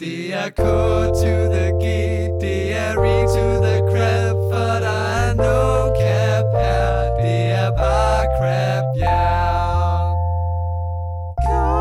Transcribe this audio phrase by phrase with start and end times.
[0.00, 1.84] Det er K to the G,
[2.40, 5.64] det er re to the crap, for der er no
[6.00, 6.84] cap her.
[7.22, 9.20] Det er bare crap, ja.
[11.50, 11.80] Yeah.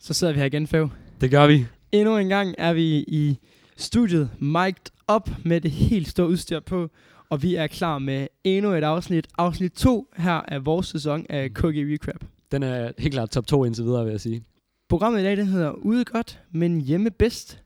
[0.06, 0.88] Så sidder vi her igen, Fæv.
[1.20, 1.66] Det gør vi.
[1.92, 3.38] Endnu en gang er vi i
[3.76, 6.90] studiet, mic'd op med det helt store udstyr på,
[7.30, 9.26] og vi er klar med endnu et afsnit.
[9.38, 12.24] Afsnit 2 her af vores sæson af KG Recap.
[12.52, 14.44] Den er helt klart top 2 indtil videre, vil jeg sige.
[14.88, 17.62] Programmet i dag, det hedder Ude godt, men hjemme bedst.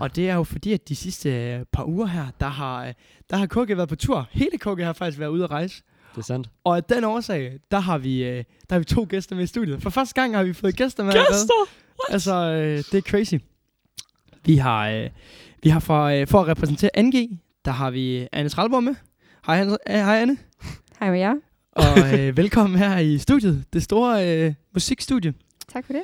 [0.00, 2.92] Og det er jo fordi, at de sidste øh, par uger her, der har, øh,
[3.30, 4.28] der har KG været på tur.
[4.30, 5.82] Hele KG har faktisk været ude at rejse.
[6.14, 6.50] Det er sandt.
[6.64, 9.46] Og af den årsag, der har vi, øh, der har vi to gæster med i
[9.46, 9.82] studiet.
[9.82, 11.12] For første gang har vi fået gæster med.
[11.12, 11.48] allerede.
[12.10, 12.54] Altså,
[12.92, 13.34] det er crazy.
[14.44, 15.08] Vi har,
[15.62, 18.94] vi har for, for at repræsentere NG, der har vi Anne Tralborg med.
[19.46, 19.76] Hej, Anne.
[19.86, 20.36] Hej Anne.
[21.00, 21.34] Hej med jer.
[21.72, 23.64] Og øh, velkommen her i studiet.
[23.72, 25.34] Det store øh, musikstudie.
[25.72, 26.02] Tak for det.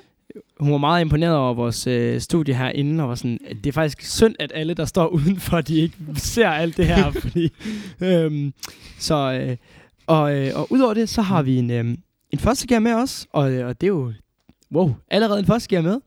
[0.60, 3.72] Hun var meget imponeret over vores øh, studie herinde, og var sådan, at det er
[3.72, 7.10] faktisk synd, at alle, der står udenfor, de ikke ser alt det her.
[7.22, 7.52] fordi,
[8.00, 8.52] øhm,
[8.98, 9.56] så, øh,
[10.06, 11.84] og, øh, og udover det, så har vi en, øh,
[12.30, 14.12] en førstegær med os, og, øh, og det er jo,
[14.72, 16.00] wow, allerede en førstegær med.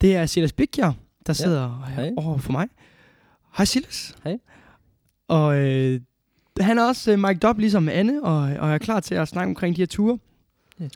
[0.00, 0.92] Det er Silas Bigger,
[1.26, 2.04] der sidder Hej.
[2.04, 2.10] ja.
[2.16, 2.68] over for mig.
[3.56, 4.16] Hej Silas.
[4.24, 4.38] Hej.
[5.30, 6.00] Og øh,
[6.60, 9.48] han er også øh, mic'd up ligesom Anne, og, og er klar til at snakke
[9.48, 10.18] omkring de her ture.
[10.80, 10.88] Ja.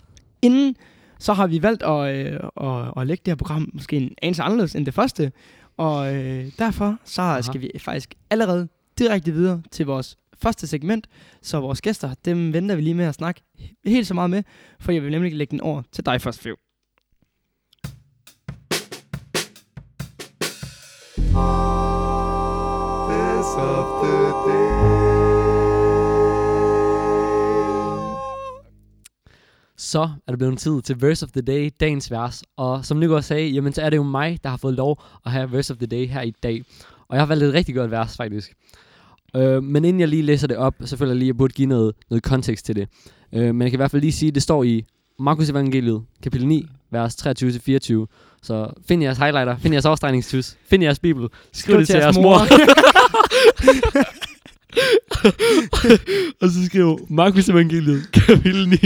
[0.43, 0.77] Inden
[1.19, 4.43] så har vi valgt at, øh, at, at lægge det her program måske en anelse
[4.43, 5.33] anderledes end det første.
[5.77, 7.41] Og øh, derfor så Aha.
[7.41, 8.69] skal vi faktisk allerede
[8.99, 11.07] direkte videre til vores første segment.
[11.43, 13.43] Så vores gæster, dem venter vi lige med at snakke
[13.85, 14.43] helt så meget med,
[14.81, 16.57] for jeg vil nemlig lægge den over til dig først, Fev.
[23.09, 24.24] Best of the
[29.85, 32.43] Så er det blevet tid til Verse of the Day, dagens vers.
[32.57, 35.33] Og som Nygaard sagde, jamen så er det jo mig, der har fået lov at
[35.33, 36.65] have Verse of the Day her i dag.
[37.09, 38.53] Og jeg har valgt et rigtig godt vers, faktisk.
[39.37, 41.53] Øh, men inden jeg lige læser det op, så føler jeg lige, at jeg burde
[41.53, 42.89] give noget, noget kontekst til det.
[43.33, 44.85] Øh, men jeg kan i hvert fald lige sige, at det står i
[45.19, 48.39] Markus Evangeliet, kapitel 9, vers 23-24.
[48.43, 52.39] Så find jeres highlighter, find jeres afstregningstus, find jeres bibel, skriv det til jeres mor.
[56.43, 58.77] og så skriv Markus Evangeliet, kapitel 9,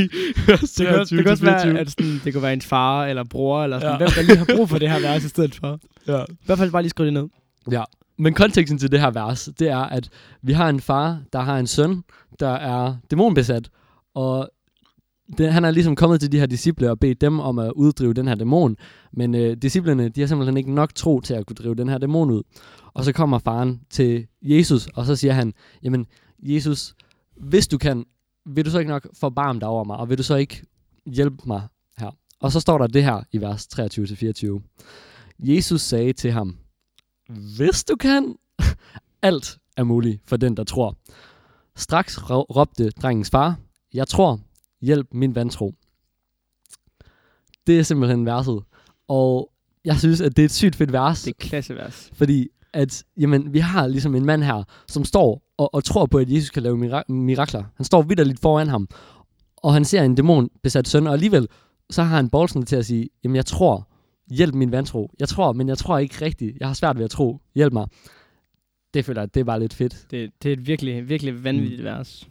[0.47, 1.47] vers Det kan, også- det kan også 23-24.
[1.47, 3.97] være, at sådan, det kunne være ens far eller bror, eller sådan, ja.
[3.99, 5.81] hvem der lige har brug for det her vers i stedet for.
[6.07, 6.23] Ja.
[6.23, 7.29] I hvert fald bare lige skrive det ned.
[7.71, 7.85] Ja,
[8.19, 10.09] men konteksten til det her vers, det er, at
[10.43, 12.03] vi har en far, der har en søn,
[12.41, 13.69] der er dæmonbesat,
[14.15, 14.51] og
[15.39, 18.15] det, han er ligesom kommet til de her disciple og bedt dem om at uddrive
[18.15, 18.77] den her dæmon,
[19.13, 21.99] men øh, disciplene, de har simpelthen ikke nok tro til at kunne drive den her
[21.99, 22.43] dæmon ud.
[22.95, 26.07] Og så kommer faren til Jesus, og så siger han, jamen
[26.43, 26.95] Jesus,
[27.37, 28.05] hvis du kan,
[28.47, 30.63] vil du så ikke nok forbarme dig over mig, og vil du så ikke
[31.07, 31.63] hjælpe mig
[31.99, 32.11] her?
[32.41, 34.61] Og så står der det her i vers 23-24.
[35.39, 36.57] Jesus sagde til ham,
[37.57, 38.35] hvis du kan,
[39.23, 40.97] alt er muligt for den, der tror.
[41.77, 43.57] Straks råbte drengens far,
[43.95, 44.41] jeg tror,
[44.83, 45.75] hjælp min vantro.
[47.67, 48.63] Det er simpelthen verset.
[49.09, 49.53] Og
[49.85, 52.11] jeg synes, at det er et sygt fedt vers, Det er klassevers.
[52.15, 56.19] fordi at, jamen, vi har ligesom en mand her, som står og, og tror på,
[56.19, 57.65] at Jesus kan lave mira- mirakler.
[57.77, 58.89] Han står vidderligt foran ham,
[59.57, 61.49] og han ser en dæmon besat søn, og alligevel
[61.91, 63.89] så har han bolsen til at sige, jamen jeg tror,
[64.31, 65.11] hjælp min vantro.
[65.21, 66.57] Jeg tror, men jeg tror ikke rigtigt.
[66.61, 67.41] Jeg har svært ved at tro.
[67.55, 67.87] Hjælp mig.
[68.95, 70.07] Det føler jeg, det er bare lidt fedt.
[70.11, 71.85] Det, det er et virkelig, virkelig vanvittigt mm.
[71.85, 72.29] vers.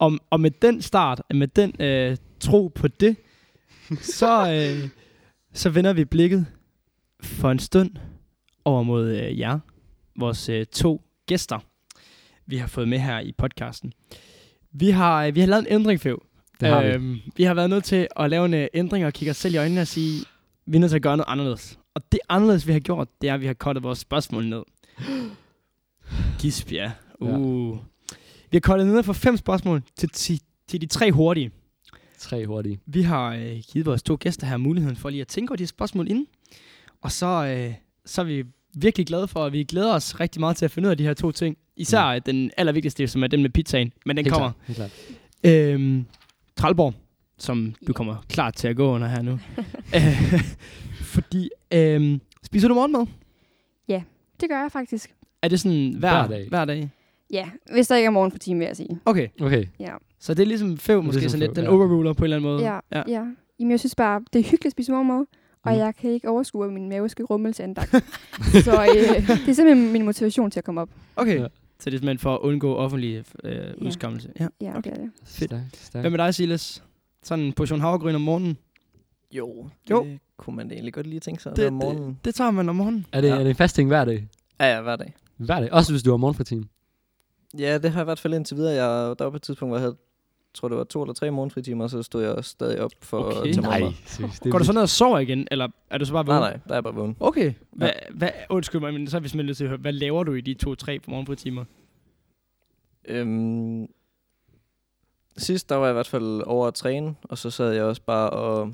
[0.00, 3.16] Og, og med den start, med den øh, tro på det,
[4.00, 4.88] så, øh,
[5.52, 6.46] så vender vi blikket
[7.22, 7.90] for en stund
[8.64, 9.58] over mod øh, jer,
[10.16, 11.58] vores øh, to gæster,
[12.46, 13.92] vi har fået med her i podcasten.
[14.72, 16.22] Vi har, øh, vi har lavet en ændring, Fev.
[16.60, 16.88] Det har vi.
[16.88, 19.54] Øhm, vi har været nødt til at lave en øh, ændring og kigge os selv
[19.54, 20.24] i øjnene og sige,
[20.66, 21.78] vi er nødt til at gøre noget anderledes.
[21.94, 24.62] Og det anderledes, vi har gjort, det er, at vi har kottet vores spørgsmål ned.
[26.40, 26.92] Gisp, ja.
[27.20, 27.78] Uh.
[28.50, 31.50] Vi har kottet ned fra fem spørgsmål til, til, til de tre hurtige.
[32.18, 32.80] Tre hurtige.
[32.86, 35.66] Vi har øh, givet vores to gæster her muligheden for lige at tænke over de
[35.66, 36.26] spørgsmål inden.
[37.00, 37.74] Og så, øh,
[38.04, 38.44] så er vi
[38.74, 41.04] virkelig glade for, at vi glæder os rigtig meget til at finde ud af de
[41.04, 41.56] her to ting.
[41.76, 42.22] Især mm.
[42.22, 43.92] den allervigtigste, som er den med pizzaen.
[44.06, 44.52] Men den Helt kommer.
[44.66, 44.66] Klart.
[44.66, 45.54] Helt klart.
[45.54, 46.06] Øhm,
[46.56, 46.94] Tralborg,
[47.38, 49.38] som du kommer klar til at gå under her nu.
[49.96, 50.42] Øh,
[51.14, 53.06] Fordi, øhm, spiser du morgenmad?
[54.40, 55.14] Det gør jeg faktisk.
[55.42, 56.48] Er det sådan hver, Hver dag.
[56.48, 56.90] Hver dag?
[57.32, 59.00] Ja, hvis der ikke er morgen på time, vil jeg sige.
[59.04, 59.64] Okay, Okay.
[59.80, 59.94] Ja.
[60.18, 61.56] så det er ligesom fæv måske ligesom sådan lidt.
[61.56, 61.76] fæv, Den ja.
[61.76, 62.62] overruler på en eller anden måde.
[62.62, 62.98] Ja, ja.
[62.98, 63.02] ja.
[63.08, 63.24] ja.
[63.60, 65.24] Jamen, jeg synes bare, det er hyggeligt at spise morgenmad,
[65.64, 65.78] og Mm.
[65.78, 67.90] jeg kan ikke overskue, at min mave skal rummel til andagt.
[68.64, 70.88] så øh, det er simpelthen min motivation til at komme op.
[71.16, 71.46] Okay, Ja.
[71.78, 73.72] så det er simpelthen for at undgå offentlig øh, Ja.
[73.86, 74.32] udskammelse.
[74.40, 74.46] Ja.
[74.60, 74.90] Ja, Okay.
[74.90, 75.10] det er det.
[75.24, 75.50] Fedt.
[75.74, 76.02] Stærkt.
[76.02, 76.84] Hvad med dig, Silas?
[77.22, 78.56] Sådan en portion havregryn om morgenen.
[79.32, 80.06] Jo, det Jo.
[80.36, 82.18] kunne man da egentlig godt lige tænke sig Det- om morgenen.
[82.24, 83.06] Det tager man om morgenen.
[83.12, 83.34] Er det, Ja.
[83.34, 84.28] er det en fast ting hver dag?
[84.60, 85.14] Ja, ja, hver dag.
[85.36, 85.72] Hver dag?
[85.72, 86.64] Også hvis du har morgenfritime?
[87.58, 88.84] Ja, det har jeg i hvert fald indtil videre.
[88.84, 89.96] Jeg, der var på et tidspunkt, hvor jeg havde,
[90.54, 93.48] tror det var to eller tre morgenfritimer, så stod jeg stadig op for Okay.
[93.48, 96.24] at tage Nej, Går du så ned og sover igen, eller er du så bare
[96.24, 96.42] Nej, vågen?
[96.50, 97.16] nej, der er jeg bare vågen.
[97.20, 97.52] Okay.
[97.72, 100.24] Hvad, hvad, undskyld mig, men så er vi simpelthen nødt til at høre, hvad laver
[100.24, 101.64] du i de to-tre morgenfritimer?
[103.04, 103.86] Øhm,
[105.36, 108.02] sidst, der var jeg i hvert fald over at træne, og så sad jeg også
[108.02, 108.72] bare og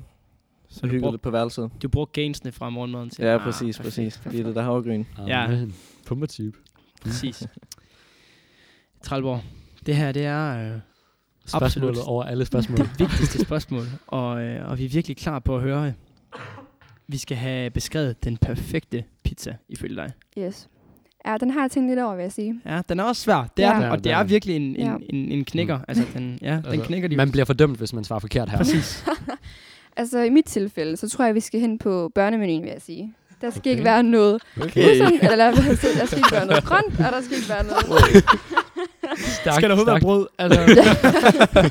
[0.69, 1.71] Så hyggede lidt på værelset.
[1.81, 3.23] du bruger gainsene fra morgenmaden til?
[3.25, 4.17] Ja, Ah, præcis, perfekt, præcis.
[4.17, 4.35] perfekt.
[4.35, 5.03] Lige det der havregryn.
[5.27, 5.43] Ja.
[5.45, 5.75] Amen.
[6.07, 6.57] Pumpertype.
[7.01, 7.47] Præcis.
[9.03, 9.41] Tralborg,
[9.85, 10.79] det her, det er øh,
[11.45, 12.07] Spørgsmålet Absolut.
[12.07, 12.77] over alle spørgsmål.
[12.77, 15.93] det vigtigste spørgsmål, og, øh, og vi er virkelig klar på at høre.
[17.07, 20.11] Vi skal have beskrevet den perfekte pizza, ifølge dig.
[20.37, 20.67] Yes.
[21.25, 22.61] Ja, den har jeg tænkt lidt over, vil jeg sige.
[22.65, 23.49] Ja, den er også svær.
[23.57, 23.73] Det er Ja.
[23.75, 24.95] den, Ja, og det den er virkelig en, en, Ja.
[25.09, 25.79] en, en knækker.
[25.87, 27.15] Altså, den, ja, den Altså, knækker de.
[27.15, 28.57] Man bliver fordømt, hvis man svarer forkert her.
[28.57, 29.05] Præcis.
[29.99, 33.13] Altså, i mit tilfælde, så tror jeg, vi skal hen på børnemenuen, vil jeg sige.
[33.41, 33.71] Der skal Okay.
[33.71, 34.91] ikke være noget Okay.
[35.01, 35.51] usundt, eller
[35.99, 37.83] der skal ikke være noget grønt, og der skal ikke være noget...
[39.17, 40.27] Stærkt, Skal der overhovedet være brød?
[40.37, 40.61] Altså,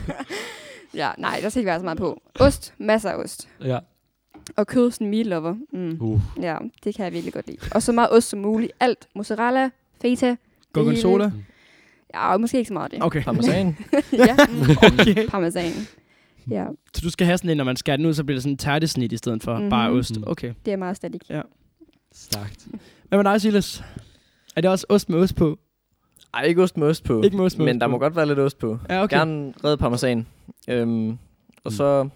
[0.95, 2.21] ja, nej, der skal ikke være så meget på.
[2.41, 3.49] Ost, masser af ost.
[3.65, 3.79] Ja.
[4.57, 5.55] Og kød, sådan meat lover.
[5.73, 5.97] Mm.
[6.01, 6.21] Uh.
[6.41, 7.59] Ja, det kan jeg virkelig godt lide.
[7.71, 8.73] Og så meget ost som muligt.
[8.81, 9.09] Alt.
[9.15, 9.71] Mozzarella,
[10.03, 10.37] feta.
[10.73, 11.33] gorgonzola?
[12.15, 13.03] Ja, og måske ikke så meget af det.
[13.03, 13.23] Okay.
[13.23, 13.77] Parmesan.
[14.13, 14.61] ja, mm,
[15.01, 15.27] okay.
[15.29, 15.73] parmesan.
[16.51, 18.43] Ja, Så du skal have sådan en, når man skærer den ud, så bliver det
[18.43, 19.71] sådan en tærtesnit i stedet for mm-hmm.
[19.71, 20.19] bare ost.
[20.27, 20.55] Okay.
[20.65, 21.21] det er meget stadig.
[22.13, 22.67] Stærkt.
[23.09, 23.85] Hvad med dig, Silas?
[24.57, 25.59] Er det også ost med ost på?
[26.37, 27.23] Ej, ikke ost med ost på.
[27.23, 27.91] Ikke med ost med men ost der på.
[27.91, 28.79] må godt være lidt ost på.
[28.91, 29.17] Ja, okay.
[29.19, 30.27] Gerne red parmesan.
[30.69, 31.17] Øhm, og
[31.65, 31.71] Mm.
[31.71, 32.09] så,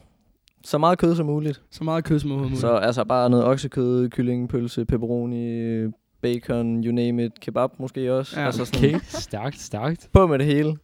[0.64, 1.62] så meget kød som muligt.
[1.70, 2.84] Så meget kød som overhovedet Så muligt.
[2.86, 5.86] altså bare noget oksekød, kylling, pølse, pepperoni,
[6.22, 8.40] bacon, you name it, kebab måske også.
[8.40, 8.46] Ja.
[8.46, 10.08] Altså sådan Okay, stærkt, stærkt.
[10.12, 10.76] på med det hele.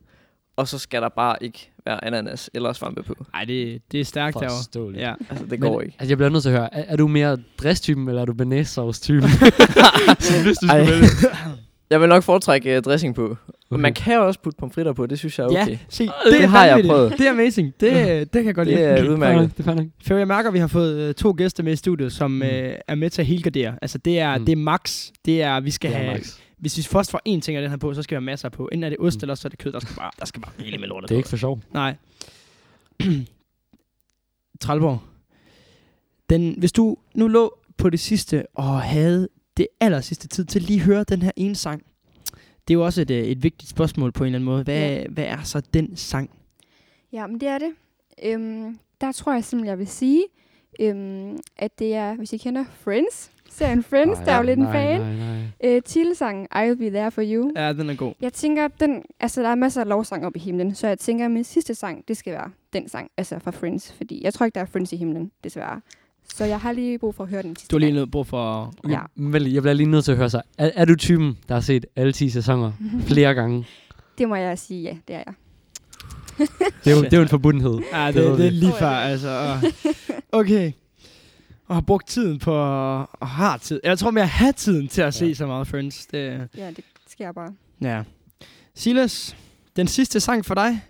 [0.56, 3.14] Og så skal der bare ikke være ananas eller svampe på.
[3.32, 4.50] Nej, det, det er stærkt derovre.
[4.56, 5.02] Forståeligt.
[5.02, 5.14] Ja.
[5.30, 5.96] Altså, det går Men, ikke.
[5.98, 8.34] Altså, jeg bliver nødt til at høre, er, er du mere dresstypen, eller er du
[8.34, 9.28] banæssauce-typen?
[10.18, 11.06] Så hvis du skulle vælge.
[11.90, 13.24] Jeg vil nok foretrække uh, dressing på.
[13.24, 13.34] Okay.
[13.70, 13.80] Okay.
[13.82, 15.70] Man kan jo også putte pomfritter på, det synes jeg er okay.
[15.70, 17.14] Ja, se, det, det er har jeg prøvet.
[17.18, 17.74] Det er amazing.
[17.80, 18.86] Det, det kan jeg godt Det lide.
[18.86, 19.52] er udmærket.
[19.58, 19.84] Det er.
[20.06, 22.42] For jeg mærker, at vi har fået øh, to gæster med i studiet, som Mm.
[22.42, 23.74] øh, er med til at helgardere.
[23.82, 24.44] Altså, det er, Mm.
[24.44, 25.10] det er max.
[25.24, 26.12] Det er, vi skal Det er have...
[26.14, 26.38] max.
[26.58, 28.48] Hvis vi først får én ting af den her på, så skal vi have masser
[28.48, 28.68] på.
[28.72, 29.24] Enten er det ost, Mm.
[29.24, 29.72] eller så er det kød.
[29.72, 31.18] Der skal bare, der skal bare rigeligt med lortet Det er på.
[31.18, 31.60] ikke for sjov.
[31.74, 31.94] Nej.
[34.60, 34.98] Tralborg.
[36.30, 40.62] Den, hvis du nu lå på det sidste og havde det aller sidste tid til
[40.62, 41.82] lige at høre den her ene sang.
[42.68, 44.62] Det er jo også et, øh, et vigtigt spørgsmål på en eller anden måde.
[44.64, 45.04] Hvad, Ja.
[45.08, 46.30] hvad er så den sang?
[47.12, 47.70] Ja, men det er det.
[48.24, 50.24] Øhm, der tror jeg simpelthen, jeg vil sige,
[50.80, 54.64] øhm, at det er, hvis I kender Friends, serien Friends, der er jo lidt en
[54.64, 55.00] nej, fan.
[55.00, 55.42] Nej, nej.
[55.76, 57.52] Øh, titelsangen I'll Be There For You.
[57.56, 58.14] Ja, den er god.
[58.20, 61.24] Jeg tænker, den, altså der er masser af lovsang op i himlen, så jeg tænker,
[61.24, 64.46] at min sidste sang, det skal være den sang, altså fra Friends, fordi jeg tror
[64.46, 65.80] ikke, der er Friends i himlen, desværre.
[66.34, 68.26] Så jeg har lige brug for at høre den sidste Du har lige nødt brug
[68.26, 68.74] for...
[68.84, 69.00] Okay, Ja.
[69.16, 70.42] vel, jeg bliver lige nødt til at høre sig.
[70.58, 72.72] Er, er du typen, der har set alle 10 sæsoner
[73.08, 73.66] flere gange?
[74.18, 75.34] Det må jeg sige, ja, det er jeg.
[76.84, 77.78] Det er jo, det er jo en forbundenhed.
[77.92, 78.98] Ja, Det det, det, det er lige før, ja.
[78.98, 79.56] altså.
[80.32, 80.72] Okay.
[81.66, 82.52] Og har brugt tiden på...
[83.12, 83.80] Og har tid.
[83.84, 85.34] Jeg tror mere at have tiden til at se Ja.
[85.34, 86.06] så meget Friends.
[86.06, 87.52] Det, Ja, det sker bare.
[87.80, 88.02] ja.
[88.74, 89.36] Silas,
[89.76, 90.80] den sidste sang for dig.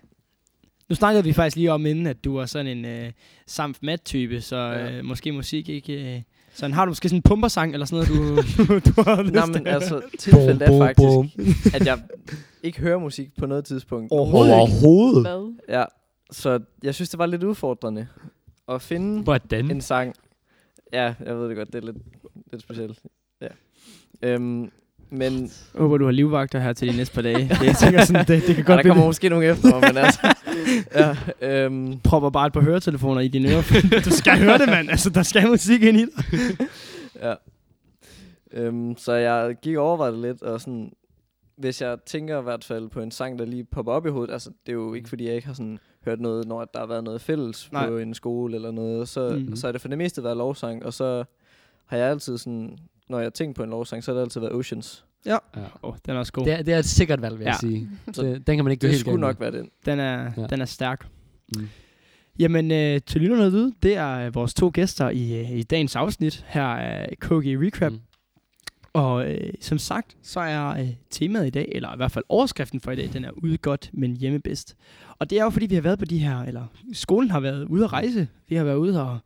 [0.89, 3.11] Nu snakkede vi faktisk lige om inden, at du var sådan en øh,
[3.47, 4.91] samt mat-type, så Ja.
[4.97, 6.15] øh, måske musik ikke...
[6.15, 6.21] Øh,
[6.53, 9.45] sådan har du måske sådan en pumpersang eller sådan noget, du, du har lyst Nej,
[9.45, 11.29] men altså, tilfældet er faktisk, bum.
[11.73, 11.99] at jeg
[12.63, 14.11] ikke hører musik på noget tidspunkt.
[14.11, 14.55] Overhovedet ikke.
[14.55, 15.21] Overhovedet.
[15.21, 15.53] Hvad?
[15.79, 15.83] Ja,
[16.31, 18.07] så jeg synes, det var lidt udfordrende
[18.67, 19.71] at finde Hvordan?
[19.71, 20.13] en sang.
[20.93, 21.97] Ja, jeg ved det godt, det er lidt,
[22.51, 22.99] lidt specielt.
[23.41, 23.47] Ja.
[24.21, 24.71] Øhm,
[25.09, 27.37] men Jeg håber, du har livvagter her til de næste par dage.
[27.61, 28.91] Det, jeg tænker sådan, det, det kan ja, godt der blive...
[28.93, 30.35] kommer måske nogen efter men altså...
[31.41, 34.01] ja, øhm, propper bare et par høretelefoner i dine ører.
[34.05, 34.89] du skal høre det, mand.
[34.89, 36.23] Altså, der skal musik ind i dig.
[37.21, 37.33] ja.
[38.53, 40.91] Øhm, så jeg gik og overvejede lidt, og sådan...
[41.57, 44.33] Hvis jeg tænker i hvert fald på en sang, der lige popper op i hovedet,
[44.33, 46.85] altså det er jo ikke fordi, jeg ikke har sådan hørt noget, når der har
[46.85, 47.87] været noget fælles Nej.
[47.89, 49.39] På en skole eller noget, så, Mhm.
[49.39, 49.55] mm-hmm.
[49.55, 51.23] så er det for det meste været lovsang, og så
[51.85, 52.77] har jeg altid sådan,
[53.09, 55.05] når jeg har tænkt på en lovsang, så har det altid været Oceans.
[55.25, 55.37] Ja.
[55.57, 56.45] Åh, oh, den er også god.
[56.45, 57.67] Det, er, det er et sikkert valg, vil jeg Ja.
[57.67, 57.89] sige.
[58.11, 59.47] Så Det, den kan man ikke Det helt skulle galt med.
[59.47, 59.69] nok være den.
[59.85, 60.31] Den er, ja.
[60.41, 60.47] Ja.
[60.47, 61.07] den er stærk.
[61.55, 61.67] Mm.
[62.39, 65.95] Jamen, øh, til lytterne derude, det er øh, vores to gæster i, øh, i dagens
[65.95, 66.45] afsnit.
[66.47, 67.31] Her er KG
[67.65, 67.91] Recap.
[67.91, 67.99] Mm.
[68.93, 72.79] Og øh, som sagt, så er øh, temaet i dag, eller i hvert fald overskriften
[72.79, 74.75] for i dag, den er ude godt, men hjemme bedst.
[75.19, 77.63] Og det er jo fordi, vi har været på de her, eller skolen har været
[77.65, 78.27] ude at rejse.
[78.49, 79.19] Vi har været ude og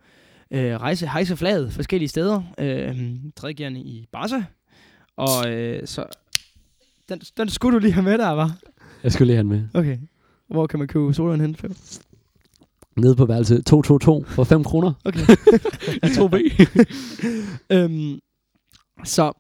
[0.53, 2.41] øh, rejse, hejse flaget forskellige steder.
[2.57, 4.43] Øh, Tredjegerne i Barca.
[5.17, 6.05] Og øh, så...
[7.09, 8.57] Den, den skulle du lige have med der, var.
[9.03, 9.67] Jeg skulle lige have den med.
[9.73, 9.97] Okay.
[10.49, 11.75] Hvor kan man købe sodavand hen?
[12.97, 14.93] Nede på værelse 222 for 5 kroner.
[15.05, 15.19] Okay.
[16.05, 16.35] I 2B.
[17.75, 18.19] øhm,
[19.03, 19.31] så,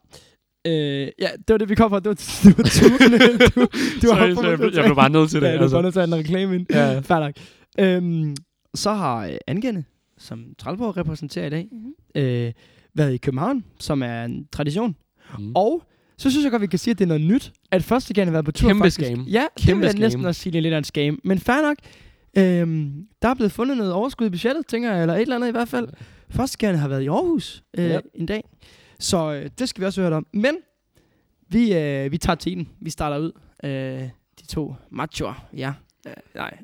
[0.65, 1.99] øh, ja, det var det, vi kom fra.
[1.99, 2.13] Det var,
[2.43, 3.37] det var turene.
[3.37, 5.47] Du, du Sorry, sorry, jeg, blev, at jeg blev bare nødt til det.
[5.47, 5.77] Ja, du altså.
[5.77, 6.65] får nødt til at reklame ind.
[6.69, 7.19] Ja.
[7.19, 7.33] Nok.
[7.79, 8.35] Øhm,
[8.75, 9.85] så har øh, Angenne,
[10.21, 11.93] som Tralborg repræsenterer i dag, Mhm.
[12.15, 12.51] øh,
[12.93, 14.95] været i København, som er en tradition.
[15.39, 15.51] Mm.
[15.55, 15.83] Og
[16.17, 18.27] så synes jeg godt, vi kan sige, at det er noget nyt, at første gang
[18.27, 19.01] har været på tur Kæmpe faktisk.
[19.05, 19.21] scam.
[19.23, 20.01] Ja, det Kæmpe jeg scam.
[20.01, 21.19] næsten også sige, det er lidt af en scam.
[21.23, 21.77] Men fair nok.
[22.37, 25.47] Øhm, der er blevet fundet noget overskud i budgettet, tænker jeg, eller et eller andet
[25.47, 25.87] i hvert fald.
[26.29, 27.99] Første gang har været i Aarhus øh, Ja.
[28.15, 28.43] en dag.
[28.99, 30.27] Så øh, det skal vi også høre om.
[30.33, 30.55] Men
[31.49, 32.69] vi, øh, vi tager tiden.
[32.81, 33.31] Vi starter ud.
[33.63, 34.09] Øh,
[34.41, 35.45] de to machoer.
[35.57, 35.73] Ja.
[36.35, 36.57] Nej.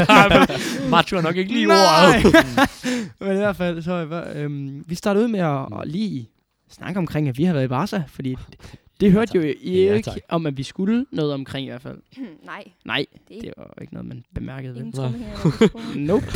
[0.90, 2.34] Macho er nok ikke lige ordet.
[3.20, 6.28] Men i hvert fald, så øh, øhm, vi starter ud med at, at lige
[6.70, 9.94] snakke omkring, at vi har været i Barca, fordi det, det hørte jo I Ja,
[9.94, 10.18] ikke tak.
[10.28, 11.98] om, at vi skulle noget omkring i hvert fald.
[12.46, 14.76] Nej, Nej, det er det var jo ikke noget, man bemærkede.
[14.78, 15.68] ingen trommehinder.
[16.06, 16.26] Nope.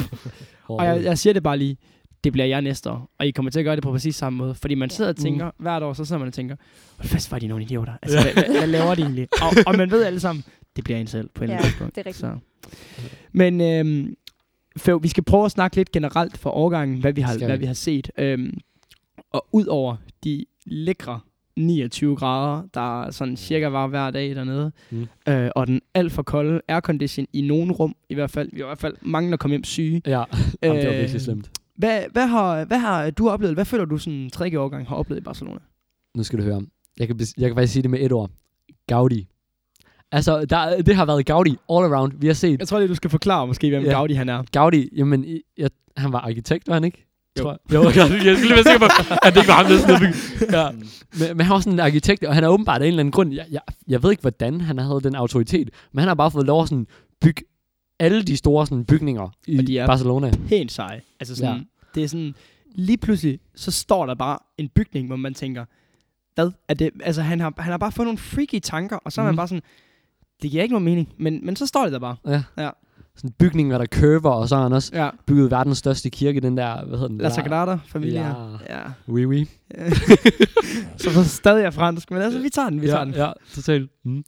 [0.69, 1.77] Og jeg, jeg siger det bare lige,
[2.25, 4.37] det bliver jeg næste år, og I kommer til at gøre det på præcis samme
[4.37, 5.53] måde, fordi man sidder og tænker, mm.
[5.59, 6.57] hvert år, så sidder man og tænker,
[6.97, 7.93] hvor fast var de nogle idioter?
[8.03, 9.29] Altså, hvad, hvad, hvad laver de egentlig?
[9.43, 10.45] Og, og man ved alle sammen,
[10.77, 11.95] det bliver en selv på et eller andet Ja, tidspunkt.
[11.95, 12.21] det er rigtigt.
[12.71, 12.79] Så.
[13.33, 14.15] Men øhm,
[14.77, 17.59] Fæv, vi skal prøve at snakke lidt generelt for årgangen, hvad vi har, Skal hvad
[17.59, 17.65] vi.
[17.67, 18.11] har set.
[18.19, 18.59] Øhm,
[19.33, 21.21] og ud over de lækre
[21.57, 25.07] 29 grader, der sådan cirka var hver dag dernede, Mm.
[25.29, 28.63] øh, og den alt for kolde aircondition i nogle rum, i hvert fald, vi i
[28.63, 30.03] hvert fald mange, der kom hjem syge.
[30.07, 30.11] Ja,
[30.63, 31.51] Jamen, det var Øh, virkelig slemt.
[31.77, 33.55] Hvad, hvad, har, hvad har du oplevet?
[33.55, 35.59] Hvad føler du sådan tredje årgang har oplevet i Barcelona?
[36.17, 36.63] Nu skal du høre.
[36.99, 38.31] Jeg kan, jeg kan faktisk sige det med et ord.
[38.87, 39.27] Gaudi.
[40.13, 42.13] Altså, der, det har været Gaudi all around.
[42.19, 43.91] Vi har set Jeg tror lige, du skal forklare måske, hvem Ja.
[43.91, 44.43] Gaudi han er.
[44.53, 45.27] Gaudi, jamen,
[45.59, 47.07] jeg, han var arkitekt, var han ikke?
[47.39, 47.43] Jo.
[47.43, 47.75] Tror jeg.
[47.75, 48.85] Jo, jeg, skulle lige være sikker på,
[49.23, 50.15] at det ikke var ham, der sådan
[50.51, 50.71] ja.
[51.19, 53.13] men, men han var sådan en arkitekt, og han er åbenbart af en eller anden
[53.13, 56.31] grund, jeg, jeg, jeg ved ikke, hvordan han havde den autoritet, men han har bare
[56.31, 56.87] fået lov at sådan
[57.21, 57.43] bygge
[58.01, 60.33] alle de store sådan, bygninger i Og de er- Barcelona.
[60.49, 61.01] Helt sej.
[61.21, 61.63] Altså sådan, Ja.
[61.95, 62.35] det er sådan,
[62.75, 65.65] lige pludselig, så står der bare en bygning, hvor man tænker,
[66.35, 66.91] hvad er det?
[67.03, 69.37] Altså han har, han har bare fået nogle freaky tanker, og så er man Mhm.
[69.37, 69.63] bare sådan,
[70.43, 72.17] det giver ikke nogen mening, men, men så står det der bare.
[72.27, 72.43] Ja.
[72.59, 72.71] Ja.
[73.17, 75.11] Sådan bygninger, der curver, og så har han også Ja.
[75.27, 77.19] bygget verdens største kirke, den der, hvad hedder den?
[77.19, 78.27] La Sagrada Familia.
[78.29, 78.35] Ja.
[78.79, 78.83] Ja.
[79.09, 79.45] Oui, oui.
[81.01, 83.15] så for stadig er fransk, men altså, vi tager den, vi tager ja, den.
[83.15, 83.91] Ja, totalt.
[84.05, 84.25] Mm.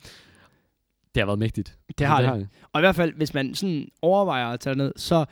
[1.14, 1.76] Det har været mægtigt.
[1.98, 2.48] Det har det.
[2.72, 5.24] Og i hvert fald, hvis man sådan overvejer at tage ned, så...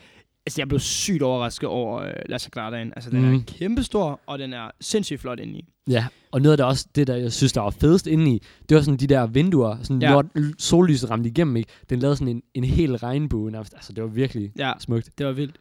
[0.46, 2.92] Altså, jeg blev sygt overrasket over øh, La Sagradaen.
[2.96, 3.26] Altså, den mm.
[3.26, 3.42] er Mhm.
[3.44, 5.64] kæmpestor, og den er sindssygt flot indeni.
[5.90, 8.74] Ja, og noget af det også, det der jeg synes, der var fedest indeni, det
[8.74, 10.06] var sådan de der vinduer, sådan Ja.
[10.08, 10.12] ja.
[10.14, 11.70] hvor sollyset ramte igennem, ikke?
[11.90, 13.74] Den lavede sådan en, en hel regnbue nærmest.
[13.74, 15.10] Altså, det var virkelig Ja, smukt.
[15.18, 15.56] det var vildt.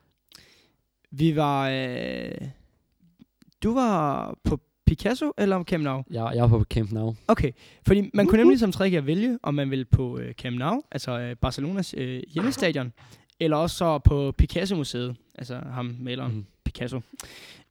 [1.11, 1.69] Vi var...
[1.69, 2.31] Øh,
[3.63, 6.03] du var på Picasso eller Camp Nou?
[6.11, 7.15] Jeg, jeg var på Camp Nou.
[7.27, 7.51] Okay,
[7.87, 11.19] fordi man kunne nemlig som trække vælge, om man ville på øh, Camp Nou, altså
[11.19, 12.93] øh, Barcelonas øh, hjemmestadion,
[13.39, 16.45] eller også så på Picasso-museet, altså ham maleren Mhm.
[16.65, 17.01] Picasso.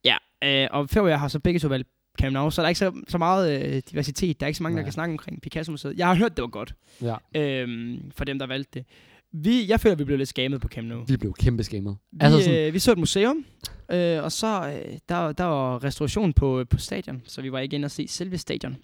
[0.05, 1.87] Ja, øh, og før jeg har så begge to valgt
[2.21, 4.39] Camp Nou, så er der ikke så, så meget øh, diversitet.
[4.39, 4.85] Der er ikke så mange, der Nej.
[4.85, 5.97] kan snakke omkring Picasso-museet.
[5.97, 8.85] Jeg har hørt, det var godt, Ja, øh, for dem, der valgte det.
[9.31, 11.03] Vi, jeg føler, vi blev lidt skamet på Camp Nou.
[11.07, 11.97] vi blev kæmpe skammet.
[12.11, 13.45] Vi, Altså sådan, øh, vi så et museum,
[13.91, 14.47] øh, og så
[14.87, 18.07] øh, der, der var restauration på, på stadion, så vi var ikke inde og se
[18.07, 18.75] selve stadion,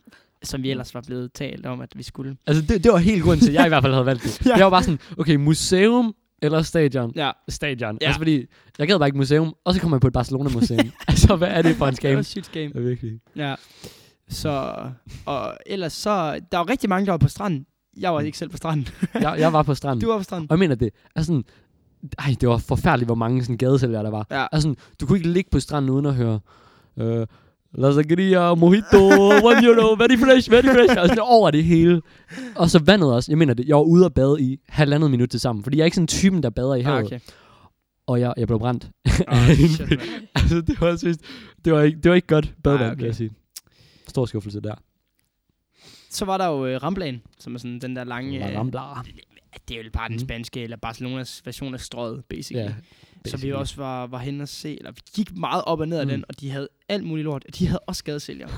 [0.43, 2.38] som vi ellers var blevet talt om, at vi skulle.
[2.47, 4.45] altså det, det var helt grunden til, at jeg i hvert fald havde valgt det.
[4.45, 4.50] Ja.
[4.51, 4.55] ja.
[4.55, 7.12] Jeg var bare sådan, okay, museum eller stadion?
[7.15, 7.98] Ja, Stadion.
[8.01, 8.05] Ja.
[8.07, 8.45] Altså fordi,
[8.79, 10.91] jeg gad bare ikke museum, og så kom jeg på et Barcelona-museum.
[11.07, 12.15] altså, hvad er det for en det skam?
[12.15, 12.71] var sygt game.
[12.75, 13.19] Ja, virkelig.
[13.36, 13.55] Ja.
[14.29, 14.75] Så,
[15.25, 17.65] og ellers så, der var rigtig mange, der var på stranden.
[18.00, 18.88] Jeg var ikke selv på stranden.
[19.13, 20.01] Jeg, jeg var på stranden.
[20.05, 20.51] Du var på stranden.
[20.51, 21.43] Og jeg mener det, altså sådan,
[22.19, 24.27] ej, det var forfærdeligt, hvor mange sådan gadesælgere der var.
[24.31, 24.45] Ja.
[24.51, 26.39] Altså, sådan, du kunne ikke ligge på stranden uden at høre,
[26.98, 27.27] øh,
[27.73, 28.97] La Sangria, Mojito,
[29.43, 30.95] One Euro, very fresh, very fresh.
[30.97, 32.01] Altså, det over det hele.
[32.55, 33.31] Og så vandet også.
[33.31, 35.63] Jeg mener det, jeg var ude og bade i halvandet minut til sammen.
[35.63, 36.97] Fordi jeg er ikke sådan typen, der bader i havet.
[36.99, 37.19] Ah, okay.
[38.07, 38.89] Og jeg, jeg blev brændt.
[39.27, 39.99] Ah, shit,
[40.35, 41.17] altså, det var, synes,
[41.65, 42.99] det var, ikke, det var ikke godt badevand, Ej, okay.
[43.01, 43.31] vil jeg sige.
[44.07, 44.75] Stor skuffelse der.
[46.09, 48.39] Så var der jo øh, Ramblaen, som er sådan den der lange...
[48.39, 48.79] La Øh, Rambla.
[49.67, 50.25] det er jo bare den Mhm.
[50.25, 52.71] spanske, eller Barcelonas version af strøget, basically.
[53.27, 55.99] Så vi også var, var hen og se, eller vi gik meget op og ned
[55.99, 56.09] af Mm.
[56.11, 57.45] den, og de havde alt muligt lort.
[57.59, 58.49] De havde også gadesælgere.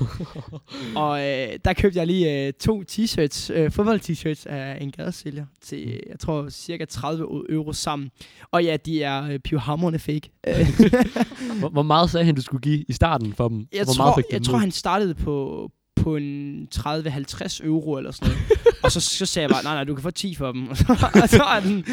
[0.96, 5.86] og øh, der købte jeg lige øh, to t-shirts, øh, fodbold-t-shirts af en gadesælger til,
[5.86, 5.92] Mm.
[6.10, 8.10] jeg tror, cirka 30 euro sammen.
[8.50, 10.30] Og ja, de er øh, pivhamrende fake.
[11.58, 13.66] Hvor, hvor meget sagde han, du skulle give i starten for dem?
[13.72, 17.96] jeg hvor tror, meget fik jeg dem tror han startede på, på en 30-50 euro
[17.98, 18.42] eller sådan noget.
[18.84, 20.68] og så, så sagde jeg bare, nej, nej, du kan få 10 for dem.
[20.68, 20.84] og så,
[21.22, 21.84] og så er den,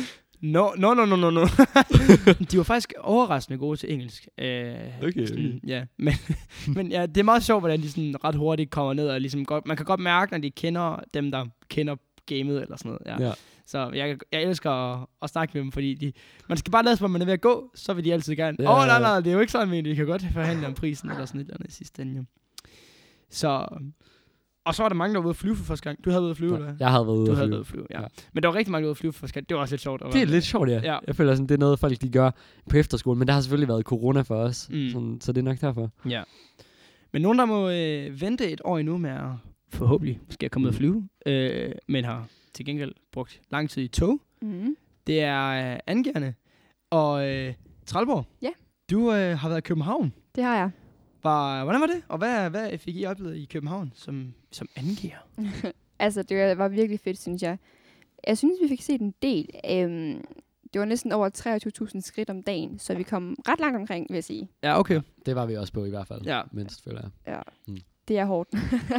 [0.41, 1.41] no, no, no, no, no, no.
[2.51, 4.27] de var faktisk overraskende gode til engelsk.
[4.37, 5.59] Øh, Okay, sådan.
[5.67, 6.13] Ja, men,
[6.75, 9.45] men ja, det er meget sjovt, hvordan de sådan ret hurtigt kommer ned og ligesom
[9.45, 11.95] godt, man kan godt mærke, når de kender dem, der kender
[12.25, 13.21] gamet eller sådan noget.
[13.21, 13.27] Ja.
[13.27, 13.33] Ja.
[13.65, 16.13] Så jeg, jeg elsker at, at snakke med dem, fordi de,
[16.49, 18.35] man skal bare lade som om, man er ved at gå, så vil de altid
[18.35, 18.57] gerne.
[18.59, 20.67] Åh, Ja, oh, nej, nej, det er jo ikke sådan, men vi kan godt forhandle
[20.67, 22.17] om prisen eller sådan et eller andet i sidste ende.
[22.17, 22.23] jo.
[23.29, 23.67] Så,
[24.65, 26.05] og så var der mange, der var ude at flyve for første gang.
[26.05, 26.75] Du havde været ude at flyve, eller?
[26.79, 27.51] Jeg havde været ude Du at havde flyve.
[27.51, 28.01] været ude at flyve, ja.
[28.01, 28.07] Ja.
[28.33, 29.49] Men der var rigtig mange, der var ude at flyve for første gang.
[29.49, 30.01] Det var også lidt sjovt.
[30.05, 30.79] at Det er lidt sjovt, ja.
[30.83, 30.97] Ja.
[31.07, 32.31] Jeg føler sådan, det er noget, folk de gør
[32.69, 34.75] på efterskole, men der har selvfølgelig været corona for os, Mm.
[34.77, 34.89] mm.
[34.89, 35.89] sådan, så det er nok derfor.
[36.09, 36.23] Ja.
[37.13, 39.21] Men nogen, der må øh, vente et år endnu med at
[39.69, 43.83] forhåbentlig måske at komme ud at flyve, øh, men har til gengæld brugt lang tid
[43.83, 44.75] i tog, Mm.
[45.07, 46.33] det er øh, Angerne
[46.89, 47.53] og øh,
[47.85, 48.25] Tralborg.
[48.41, 48.49] Ja.
[48.91, 50.13] Du øh, har været i København.
[50.35, 50.71] Det har jeg.
[51.23, 52.01] Var, hvordan var det?
[52.07, 55.15] Og hvad, hvad fik I oplevet i København som, som angiver?
[55.99, 57.57] Altså, det var- virkelig fedt, synes jeg.
[58.27, 59.49] Jeg synes, vi fik set en del.
[59.71, 60.25] Øhm,
[60.73, 61.29] det var næsten over
[61.95, 64.49] 23.000 skridt om dagen, så vi kom ret langt omkring, vil jeg sige.
[64.63, 65.01] Ja, okay.
[65.25, 66.41] Det var vi også på i hvert fald, Ja.
[66.51, 67.41] mindst føler jeg.
[68.07, 68.49] Det er hårdt.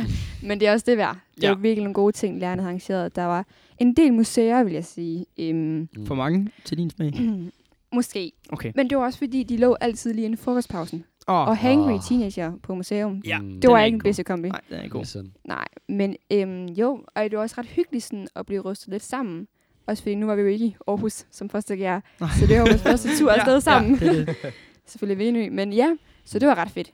[0.49, 1.19] Men det er også det værd.
[1.35, 1.49] Det Ja.
[1.49, 3.17] var virkelig nogle gode ting, lærerne har arrangeret.
[3.17, 3.47] Der var
[3.79, 5.27] en del museer, vil jeg sige.
[5.39, 6.07] Øhm, Mm.
[6.07, 7.13] For mange til din smag.
[7.93, 8.33] måske.
[8.53, 8.73] Okay.
[8.77, 11.05] Men det var også fordi, de lå altid lige inden frokostpausen.
[11.27, 12.01] Oh, Og hangry Åh.
[12.09, 13.23] teenager på museum.
[13.27, 13.39] Ja.
[13.63, 14.49] Det var er ikke ikke en bedste kombi.
[14.49, 15.17] nej, den er Det god.
[15.17, 15.23] er.
[15.45, 19.03] Nej, men øhm, jo, og det var også ret hyggeligt sådan, at blive rystet lidt
[19.03, 19.49] sammen.
[19.87, 22.65] Også fordi nu var vi jo ikke i Aarhus som første gear, så det var
[22.67, 23.99] vores første tur afsted sammen.
[24.01, 24.37] Ja, det er det.
[24.87, 26.93] Selvfølgelig Venø, men ja, så det var ret fedt.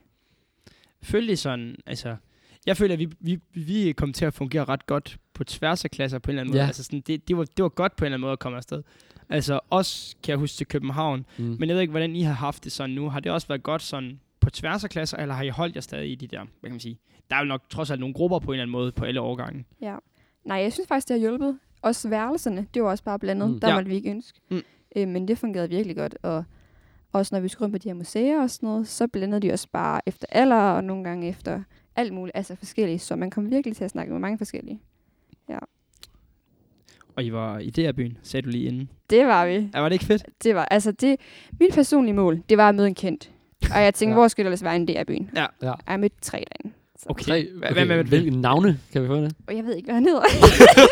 [1.02, 2.16] følte det sådan, altså,
[2.66, 5.90] jeg føler, at vi, vi, vi kom til at fungere ret godt på tværs af
[5.90, 6.60] klasser på en eller anden måde.
[6.62, 6.66] Ja.
[6.66, 8.56] Altså sådan, det, det, var, det var godt på en eller anden måde at komme
[8.58, 8.82] afsted.
[9.30, 11.44] Altså også kan jeg huske til København, Mm.
[11.58, 13.08] men jeg ved ikke, hvordan I har haft det sådan nu.
[13.08, 15.80] Har det også været godt sådan på tværs af klasser, eller har I holdt jer
[15.80, 16.98] stadig i de der, hvad kan man sige?
[17.30, 19.20] Der er jo nok trods alt nogle grupper på en eller anden måde på alle
[19.20, 19.64] årgange.
[19.80, 19.96] Ja.
[20.44, 21.58] Nej, jeg synes faktisk, det har hjulpet.
[21.82, 23.50] Også værelserne, det var også bare blandet.
[23.50, 23.60] Mm.
[23.60, 23.74] Der Ja.
[23.74, 24.40] måtte vi ikke ønske.
[24.50, 24.62] Mm.
[24.96, 26.16] Øh, men det fungerede virkelig godt.
[26.22, 26.44] Og
[27.12, 29.52] også når vi skulle rundt på de her museer og sådan noget, så blandede de
[29.52, 31.62] os bare efter alder, og nogle gange efter
[31.96, 32.98] alt muligt, altså forskellige.
[32.98, 34.80] Så man kom virkelig til at snakke med mange forskellige.
[37.18, 38.88] Og I var i DR-byen, sagde du lige inden.
[39.10, 39.52] Det var vi.
[39.74, 40.22] Ja, var det ikke fedt?
[40.44, 41.16] Det var, altså det,
[41.60, 43.30] mit personlige mål, det var at møde en kendt.
[43.74, 44.14] Og jeg tænkte, Ja.
[44.14, 45.30] hvor skulle det ellers være en DR-byen?
[45.36, 45.46] Ja.
[45.62, 45.72] Ja.
[45.88, 46.76] Jeg mødte tre derinde.
[46.98, 47.06] Så.
[47.08, 47.24] Okay.
[47.24, 47.86] Tre, Hvad- okay.
[47.86, 49.34] hvad med- Hvilke navne kan vi få det?
[49.46, 50.22] Og jeg ved ikke, hvad han hedder.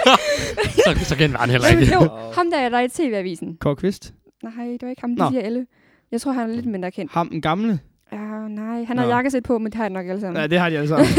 [0.99, 1.95] så, så kender han heller ikke.
[1.95, 2.01] jo,
[2.35, 3.57] ham der er der i TV-avisen.
[3.61, 4.15] Kåre Kvist?
[4.43, 5.25] Nej, det var ikke ham, Nå.
[5.25, 5.67] de siger alle.
[6.13, 7.13] Jeg tror, han er lidt mindre kendt.
[7.13, 7.79] Ham den gamle?
[8.13, 9.11] Ja, nej, han har Nå.
[9.13, 10.41] jakkesæt på, men det har jeg nok alle sammen.
[10.41, 11.07] Ja, det har de alle sammen.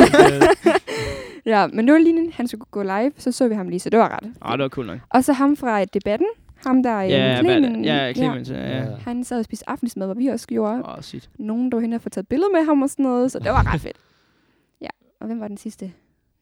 [1.47, 3.79] Ja, men det var lige inden han skulle gå live, så så vi ham lige,
[3.79, 4.33] så det var ret.
[4.41, 4.99] Ah, det var cool nok.
[5.09, 6.27] Og så ham fra debatten,
[6.65, 8.55] ham der i Ja, Clemen, ja, Clemens, ja.
[8.77, 8.83] ja.
[8.83, 8.95] Ja.
[9.05, 10.83] Han sad og spiste aftensmad, hvor vi også gjorde.
[10.85, 11.29] Åh, oh, sygt.
[11.39, 13.51] Nogen, der var henne og få taget billeder med ham og sådan noget, så det
[13.51, 13.97] var ret fedt.
[14.81, 14.87] Ja,
[15.21, 15.91] og hvem var den sidste?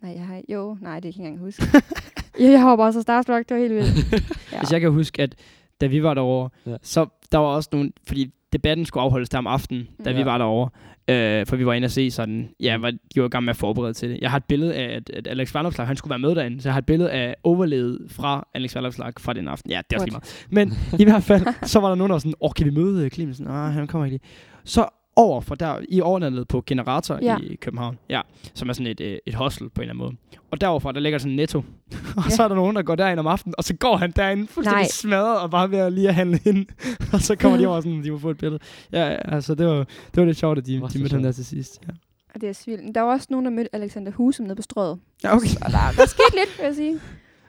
[0.01, 0.41] Nej, jeg har...
[0.49, 1.63] Jo, nej, det kan jeg ikke engang huske.
[2.39, 4.13] ja, jeg var bare så starstruck, det var helt vildt.
[4.51, 4.57] Ja.
[4.59, 5.35] Hvis jeg kan huske, at
[5.81, 6.71] da vi var derovre, Ja.
[6.71, 6.77] ja.
[6.81, 10.17] så der var også nogle, fordi debatten skulle afholdes der om aftenen, da Ja.
[10.17, 10.69] vi var derovre.
[11.07, 13.49] Øh, for vi var inde og se sådan, ja, var, de var i gang med
[13.49, 14.19] at forberede til det.
[14.21, 16.67] Jeg har et billede af, at, at Alex Vanopslag, han skulle være med derinde, så
[16.69, 19.71] jeg har et billede af overlevet fra Alex Vanopslag fra den aften.
[19.71, 20.45] Ja, det er også lige meget.
[20.91, 23.09] Men i hvert fald, så var der nogen, der var sådan, åh, kan vi møde
[23.09, 23.45] Clemensen?
[23.45, 24.31] Nej, han kommer ikke lige.
[24.63, 27.37] Så over for der, i overnattet på Generator Ja.
[27.37, 28.21] i København, ja,
[28.53, 30.15] som er sådan et, øh, et hostel på en eller anden måde.
[30.51, 31.57] Og deroverfra, der ligger sådan en netto.
[32.17, 32.29] og Ja.
[32.35, 34.81] så er der nogen, der går derind om aftenen, og så går han derinde fuldstændig
[34.81, 34.87] Nej.
[34.91, 36.65] smadret og bare ved at lige at handle ind.
[37.13, 38.59] og så kommer de over sådan, de må få et billede.
[38.91, 41.31] Ja, ja, altså det var, det var lidt sjovt, at de, de mødte ham der
[41.31, 41.81] til sidst.
[41.87, 41.93] Ja,
[42.35, 42.95] Og det er svildt.
[42.95, 44.99] Der var også nogen, der mødte Alexander Husum nede på strøget.
[45.23, 45.47] ja okay.
[45.61, 46.99] Og der, der skete lidt, vil jeg sige.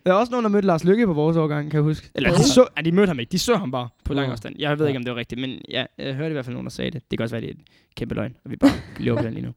[0.07, 2.11] Der er også nogen, der mødte Lars Lykke på vores årgang, kan jeg huske.
[2.15, 4.55] Eller de, så, ja, de mødte ham ikke, de så ham bare på lang afstand.
[4.59, 4.89] Jeg ved Ja.
[4.89, 6.91] ikke, om det var rigtigt, men ja, jeg hørte i hvert fald nogen, der sagde
[6.91, 7.03] det.
[7.11, 7.61] Det kan også være, det er et
[7.97, 8.71] kæmpe løgn, og vi bare
[9.05, 9.53] lever på den lige nu.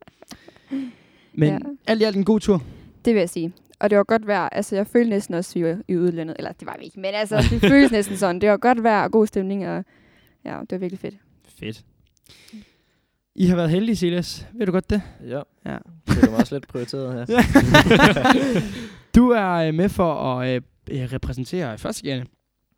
[1.34, 1.54] Men Ja.
[1.54, 1.60] ja.
[1.88, 2.64] alt i alt en god tur.
[3.06, 3.54] Det vil jeg sige.
[3.80, 4.50] Og det var godt vejr.
[4.50, 6.36] Altså, jeg følte næsten også, at vi var i udlandet.
[6.40, 7.00] Eller, det var vi ikke.
[7.00, 8.42] Men altså, det føltes næsten sådan.
[8.42, 9.68] Det var godt vejr og god stemning.
[9.68, 9.86] Og
[10.46, 11.16] ja, det var virkelig fedt.
[11.60, 11.82] Fedt.
[13.36, 14.48] I har været heldige, Silas.
[14.54, 15.02] Ved du godt det?
[15.28, 15.78] Ja, Ja.
[16.08, 17.42] det er også lidt prioriteret her.
[19.20, 22.26] Du er øh, med for at øh, øh, repræsentere første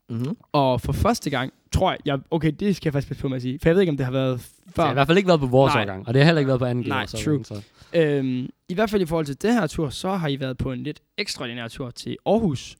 [0.09, 0.37] Mm-hmm.
[0.51, 3.35] Og for første gang, tror jeg, jeg, okay, det skal jeg faktisk passe på med
[3.35, 4.93] at sige, for jeg ved ikke, om det har været Det har i før.
[4.93, 5.81] hvert fald ikke været på vores Nej.
[5.83, 7.45] årgang, og det har heller ikke været på anden Nej, årgang, true.
[7.45, 7.63] Så.
[7.93, 10.71] Øhm, I hvert fald i forhold til det her tur, så har I været på
[10.71, 12.77] en lidt ekstraordinær tur til Aarhus,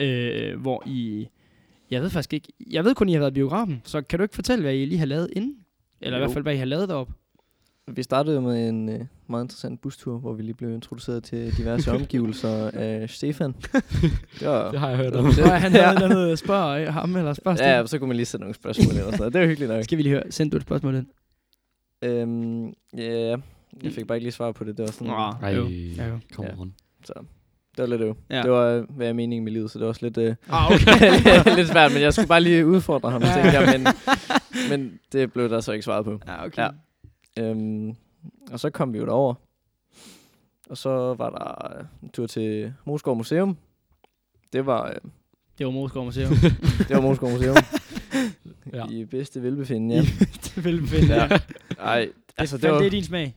[0.00, 1.28] øh, hvor I,
[1.90, 4.22] jeg ved faktisk ikke, jeg ved kun, I har været i biografen, så kan du
[4.22, 5.56] ikke fortælle, hvad I lige har lavet inden?
[6.00, 6.24] Eller i Jo.
[6.26, 7.12] hvert fald, hvad I har lavet deroppe?
[7.86, 11.92] Vi startede med en øh, meget interessant bustur, hvor vi lige blev introduceret til diverse
[11.96, 13.52] omgivelser af Stefan.
[14.40, 14.70] Det var...
[14.70, 15.24] Det har jeg hørt om.
[15.24, 18.16] Det, han havde et eller andet spørg øh, ham, eller spørg Ja, så kunne man
[18.16, 19.32] lige sætte nogle spørgsmål eller sådan noget.
[19.32, 19.84] Det var hyggeligt nok.
[19.84, 21.06] Skal vi lige høre, sendte du et spørgsmål ind?
[22.04, 23.36] Øhm, ja,
[23.82, 24.76] jeg fik bare ikke lige svar på det.
[24.76, 25.06] Det var sådan...
[25.06, 25.68] Nå, Ej, jo.
[25.68, 26.18] Ja, jo.
[26.34, 26.50] kom Ja.
[27.04, 27.12] Så
[27.76, 28.16] det var lidt øv.
[28.30, 28.36] Ja.
[28.36, 28.42] Ja.
[28.42, 30.66] Det var, øh, hvad er meningen med livet, så det var også lidt, øh, Ah,
[30.72, 31.56] okay.
[31.56, 33.28] lidt svært, men jeg skulle bare lige udfordre ham, Ja.
[33.34, 33.86] tænkte jeg, men,
[34.70, 36.20] men det blev der så ikke svaret på.
[36.28, 36.68] ja, okay.
[37.36, 37.42] Ja.
[37.42, 37.92] Øhm,
[38.52, 39.34] og så kom vi jo derover.
[40.70, 43.56] Og så var der øh, en tur til Moskov Museum,
[44.52, 44.94] det var, øh,
[45.58, 46.32] Det var Moskov Museum.
[46.88, 47.56] det var Moskov Museum.
[48.72, 48.86] Ja.
[48.90, 50.00] I bedste velbefindende, ja.
[50.44, 51.14] det vil vi finde.
[51.14, 51.28] ja.
[51.78, 53.36] Ej, altså, det Fandt var, det er din smag?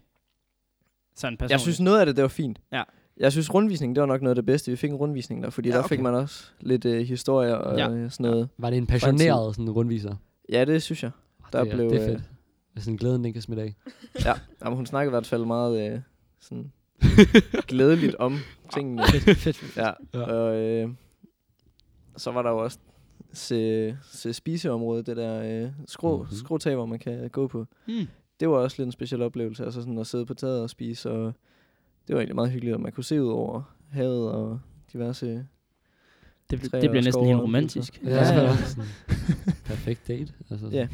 [1.15, 1.51] Sådan personligt.
[1.51, 2.61] jeg synes noget af det, det var fint.
[2.71, 2.83] Ja.
[3.17, 4.71] Jeg synes rundvisningen, det var nok noget af det bedste.
[4.71, 6.03] Vi fik en rundvisning der, fordi Ja, ja, der fik okay.
[6.03, 8.09] man også lidt øh, historier og Ja.
[8.09, 8.49] sådan noget.
[8.57, 10.15] Var det en passioneret sådan rundviser?
[10.51, 11.11] Ja, det synes jeg.
[11.53, 12.23] Der det, er- blev, det er øh, fedt.
[12.77, 13.75] Sådan glæden, den kan smitte af.
[14.25, 15.99] Ja, jamen, hun snakkede i hvert fald meget øh,
[16.39, 16.71] sådan
[17.67, 18.37] glædeligt om
[18.75, 19.03] tingene.
[19.11, 19.77] fedt, fedt, fedt.
[19.77, 20.21] Ja, Ja.
[20.21, 20.89] og øh,
[22.17, 22.77] så var der jo også
[23.33, 26.21] se, se spiseområdet, det der øh, skrå, Mhm.
[26.21, 26.37] mm-hmm.
[26.37, 27.65] skråtag, hvor man kan gå på.
[27.87, 28.07] Mm.
[28.39, 31.11] Det var også lidt en speciel oplevelse, altså sådan at sidde på taget og spise,
[31.11, 31.33] og
[32.07, 34.59] det var egentlig meget hyggeligt, at man kunne se ud over havet og
[34.93, 35.45] diverse...
[36.51, 37.99] Det, det bliver næsten helt romantisk.
[38.03, 38.55] Ja, Ja, ja.
[38.65, 38.83] Sådan,
[39.65, 40.33] perfekt date.
[40.49, 40.87] Altså, Ja.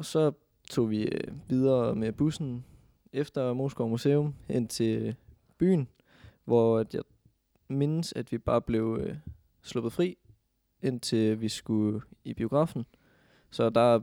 [0.00, 0.32] Og så
[0.70, 2.64] tog vi øh, videre med bussen
[3.12, 5.14] efter Moskov Museum hen til
[5.58, 5.88] byen,
[6.44, 7.02] hvor jeg
[7.68, 9.16] mindes, at vi bare blev øh,
[9.62, 10.18] sluppet fri,
[10.82, 12.86] indtil vi skulle i biografen.
[13.50, 14.00] Så der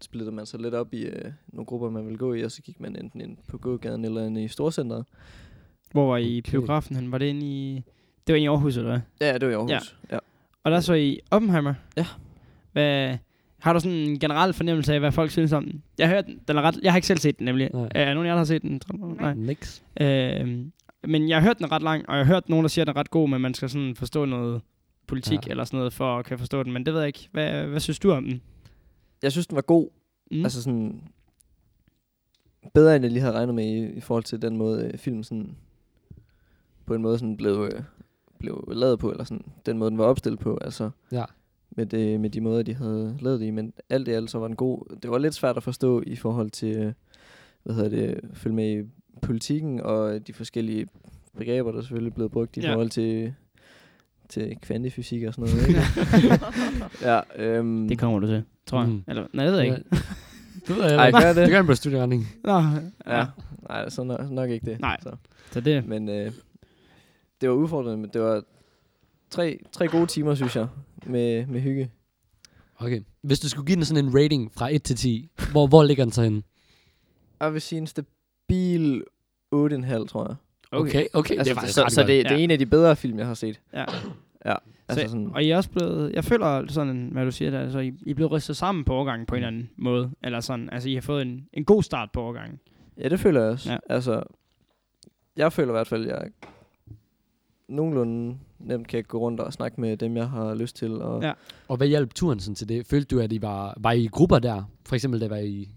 [0.00, 2.62] splittede man sig lidt op i øh, nogle grupper, man ville gå i, og så
[2.62, 5.04] gik man enten ind på gågaden eller ind i Storcenteret.
[5.92, 6.50] Hvor var I Okay.
[6.50, 7.12] biografen hen?
[7.12, 7.82] Var det inde i...
[8.26, 9.00] Det var inde i Aarhus, eller hvad?
[9.28, 9.96] Ja, det var i Aarhus.
[10.10, 10.14] Ja.
[10.14, 10.18] ja.
[10.62, 11.74] Og der så I Oppenheimer.
[11.96, 12.06] Ja.
[12.72, 13.18] Hvad,
[13.64, 15.82] har du sådan en generel fornemmelse af, hvad folk synes om den?
[15.98, 17.70] Jeg har hørt den, den er ret, jeg har ikke selv set den nemlig.
[17.74, 17.88] Nej.
[17.94, 18.80] Er nogen af jer, der har set den?
[19.20, 19.34] Nej.
[19.34, 19.82] Nix.
[20.00, 20.66] Øh,
[21.06, 22.86] men jeg har hørt den ret lang, og jeg har hørt nogen, der siger, at
[22.86, 24.62] den er ret god, men man skal sådan forstå noget
[25.06, 25.50] politik Ja.
[25.50, 26.72] eller sådan noget, for at kan forstå den.
[26.72, 27.28] Men det ved jeg ikke.
[27.32, 28.40] Hvad, hvad synes du om den?
[29.22, 29.88] Jeg synes, den var god.
[30.30, 30.44] Mm.
[30.44, 31.00] Altså sådan...
[32.74, 35.24] Bedre, end jeg lige havde regnet med i, i forhold til den måde, øh, filmen
[35.24, 35.56] sådan...
[36.86, 37.82] På en måde sådan blev, øh,
[38.38, 40.58] blev lavet på, eller sådan den måde, den var opstillet på.
[40.62, 41.24] Altså Ja.
[41.76, 43.50] Med, det, med de måder, de havde lavet det i.
[43.50, 44.96] Men alt i alt, så var den god.
[45.02, 46.92] Det var lidt svært at forstå i forhold til, øh,
[47.62, 48.82] hvad hedder det, følge med i
[49.22, 50.86] politikken og de forskellige
[51.38, 52.72] begreber, der selvfølgelig er blevet brugt i Ja.
[52.72, 53.34] forhold til,
[54.28, 55.68] til kvantifysik og sådan noget.
[55.68, 55.80] Ikke?
[57.10, 58.88] ja, øhm, Det kommer du til, tror jeg.
[58.90, 59.02] Mm.
[59.08, 59.84] Eller, nej, det ved jeg ikke.
[60.68, 61.18] Det ved jeg Ej, ikke.
[61.20, 61.36] gør det?
[61.36, 62.26] Det gør han på studieretning.
[62.44, 62.60] Nå,
[63.06, 63.26] Ja.
[63.68, 64.80] Nej, så nok, nok ikke det.
[64.80, 64.96] Nej.
[65.02, 65.10] Så.
[65.52, 66.32] Så det, Men øh,
[67.40, 68.42] det var udfordrende, men det var
[69.30, 70.66] tre, tre gode timer, synes jeg,
[71.06, 71.90] med, med hygge.
[72.78, 73.00] Okay.
[73.22, 76.04] Hvis du skulle give den sådan en rating fra 1 til 10, hvor, hvor ligger
[76.04, 76.42] den så henne?
[77.40, 79.04] Jeg vil sige en stabil
[79.54, 80.36] 8,5, tror jeg.
[80.72, 81.34] Okay, okay.
[81.38, 82.34] Altså, det er faktisk så, så det, det Ja.
[82.34, 83.60] er en af de bedre film, jeg har set.
[83.72, 83.84] ja.
[84.46, 84.54] Ja,
[84.88, 87.60] altså Så, sådan, og I er også blevet, jeg føler sådan, hvad du siger der,
[87.60, 90.10] altså I, I er blevet rystet sammen på overgangen på en eller anden måde.
[90.22, 92.60] Eller sådan, altså I har fået en, en god start på overgangen.
[92.98, 93.72] ja, det føler jeg også.
[93.72, 93.78] Ja.
[93.90, 94.22] Altså,
[95.36, 96.30] jeg føler i hvert fald, at jeg
[97.68, 101.02] nogenlunde nemt kan gå rundt og snakke med dem, jeg har lyst til.
[101.02, 101.32] Og Ja.
[101.68, 102.86] Og hvad hjalp turen sådan til det?
[102.86, 104.62] Følte du, at I var, var I i grupper der?
[104.86, 105.68] For eksempel, da var I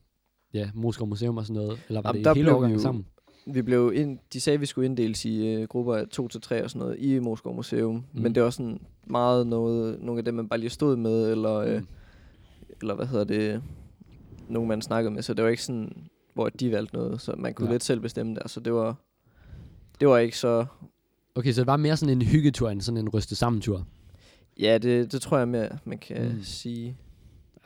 [0.53, 1.79] ja, Moskov Museum og sådan noget?
[1.87, 3.05] Eller var Jamen, det hele jo- sammen?
[3.53, 6.41] Vi blev ind, de sagde, at vi skulle inddeles i øh, grupper af to til
[6.41, 7.95] tre og sådan noget i Moskov Museum.
[8.13, 8.21] Mm.
[8.21, 11.53] Men det var sådan meget noget, nogle af dem, man bare lige stod med, eller,
[11.55, 11.87] øh, Mm.
[12.81, 13.63] eller hvad hedder det,
[14.49, 15.21] nogen man snakkede med.
[15.21, 15.93] Så det var ikke sådan,
[16.33, 17.71] hvor de valgte noget, så man kunne ja.
[17.73, 18.47] lidt selv bestemme der.
[18.47, 18.95] Så det var,
[19.99, 20.65] det var ikke så...
[21.37, 23.85] Okay, så det var mere sådan en hyggetur, end sådan en ryste sammen tur.
[24.59, 26.43] Ja, det, det tror jeg mere, man kan Mm.
[26.43, 26.97] sige.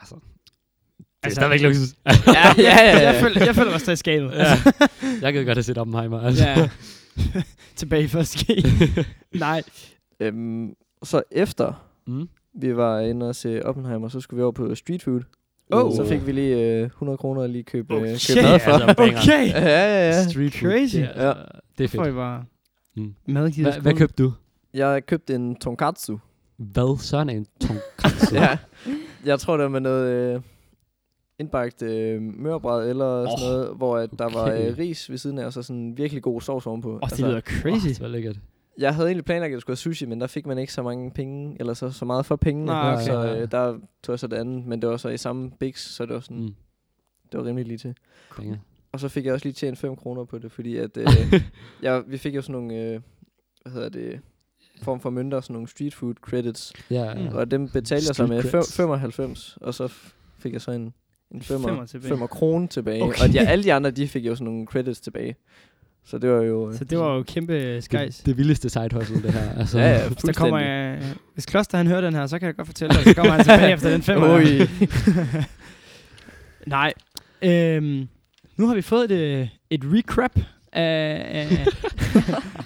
[0.00, 1.88] Altså, det er Altså, stadigvæk luksus.
[2.06, 2.12] ja,
[2.58, 3.12] ja, ja, ja.
[3.12, 4.30] jeg, føler, jeg føler også, det er skabet.
[4.32, 4.44] Ja.
[5.22, 6.20] jeg kan godt have set Oppenheimer.
[6.20, 6.44] Altså.
[6.48, 6.68] ja.
[7.76, 8.64] Tilbage i første G.
[9.38, 9.62] Nej.
[10.20, 12.28] Øhm, så efter Mm.
[12.54, 15.20] vi var inde og se Oppenheimer, så skulle vi over på street food.
[15.70, 15.96] Oh.
[15.96, 17.94] Så fik vi lige øh, 100 kroner at lige købe.
[17.94, 18.16] Okay.
[18.28, 18.70] købe mad for.
[18.70, 19.02] Altså.
[19.02, 19.48] Okay.
[19.48, 20.28] Ja, ja, ja.
[20.28, 20.70] Street food.
[20.72, 20.96] Crazy.
[20.96, 21.44] Det er, altså,
[21.78, 22.14] det er Får I fedt.
[22.16, 22.44] bare
[22.96, 23.14] Mm.
[23.26, 23.72] madgivet.
[23.72, 24.32] Hva, hvad købte du?
[24.74, 26.18] Jeg købte en tonkatsu.
[26.56, 27.12] Hvad?
[27.12, 28.34] Er en tonkatsu.
[28.40, 28.58] ja.
[29.24, 30.40] Jeg tror, det var med noget øh,
[31.38, 34.70] indbagt øh, mørbrad eller oh, sådan noget, hvor at der var okay.
[34.70, 36.98] øh, ris ved siden af, og så sådan virkelig god sovs ovenpå.
[37.02, 37.86] Altså, Åh, det lyder crazy.
[37.86, 38.36] Oh, det var lækkert.
[38.78, 40.82] jeg havde egentlig planlagt, at jeg skulle have sushi, men der fik man ikke så
[40.82, 42.66] mange penge, eller så, så meget for pengene.
[42.66, 43.02] Nå, okay.
[43.04, 45.94] Så øh, der tog jeg så det andet, men det var så i samme biks,
[45.94, 46.54] så det var, sådan, Mm.
[47.32, 47.94] det var rimelig lige til.
[48.36, 48.56] Banger.
[48.92, 51.40] Og så fik jeg også lige tjent 5 kroner på det, fordi at, øh,
[51.82, 53.00] jeg, vi fik jo sådan nogle, øh,
[53.62, 54.20] hvad hedder det,
[54.82, 57.20] form for mønter, sådan nogle street food credits, Ja, Mm.
[57.20, 57.34] ja.
[57.34, 58.76] og dem betalte jeg så med fem, creds.
[58.76, 59.88] 95, og så
[60.38, 60.92] fik jeg så en,
[61.30, 62.08] en femmer, femmer tilbage.
[62.08, 63.02] femmer krone tilbage.
[63.02, 63.22] Okay.
[63.28, 65.36] Og de, alle de andre, de fik jo sådan nogle credits tilbage.
[66.04, 66.70] Så det var jo...
[66.70, 68.16] øh, Så det var jo kæmpe skies.
[68.16, 69.58] Det, det vildeste side hustle, det her.
[69.58, 71.02] Altså, Ja, ja, Hvis der kommer, øh,
[71.34, 73.44] hvis Kloster han hører den her, så kan jeg godt fortælle dig, så kommer han
[73.44, 74.38] tilbage efter den femmer.
[76.66, 76.92] Nej.
[77.42, 78.08] Øhm,
[78.56, 80.38] nu har vi fået et, øh, et recap
[80.72, 81.22] af...
[81.28, 81.66] af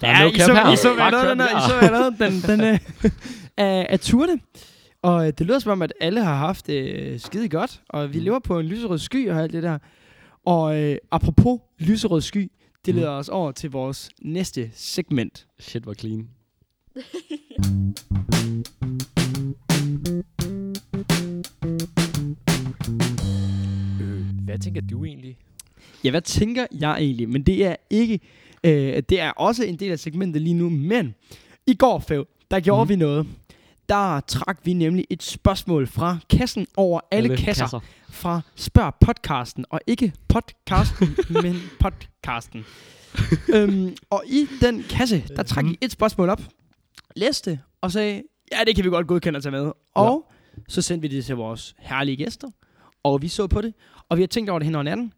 [0.01, 0.71] Der er no I cap så, her.
[0.73, 0.93] I så,
[1.91, 2.79] lavede den den, den øh,
[3.57, 4.39] af, af turene.
[5.01, 8.13] Og øh, det lyder som om, at alle har haft det øh, skide godt, og
[8.13, 8.23] vi Mm.
[8.23, 9.77] lever på en lyserød sky og alt det der.
[10.45, 12.51] Og øh, apropos lyserød sky,
[12.85, 12.99] det Mm.
[12.99, 15.47] leder os over til vores næste segment.
[15.59, 16.27] Shit, var clean.
[24.01, 25.37] Øh, hvad tænker du egentlig?
[26.07, 27.29] Ja, hvad tænker jeg egentlig?
[27.29, 28.19] Men det er ikke...
[28.63, 31.15] Øh, det er også en del af segmentet lige nu, men
[31.67, 32.89] i går, Fev, der gjorde Mhm.
[32.89, 33.27] vi noget.
[33.89, 38.95] Der trak vi nemlig et spørgsmål fra kassen over alle, alle kasser, kasser fra Spørg
[39.01, 42.65] Podcasten, og ikke podcasten, men podcasten.
[43.53, 46.41] øhm, og i den kasse, der trak I et spørgsmål op,
[47.15, 49.71] læste og sagde, ja, det kan vi godt godkende at tage med.
[49.95, 50.31] Og
[50.67, 52.47] så sendte vi det til vores herlige gæster,
[53.03, 53.73] og vi så på det,
[54.09, 55.13] og vi har tænkt over det hen over natten,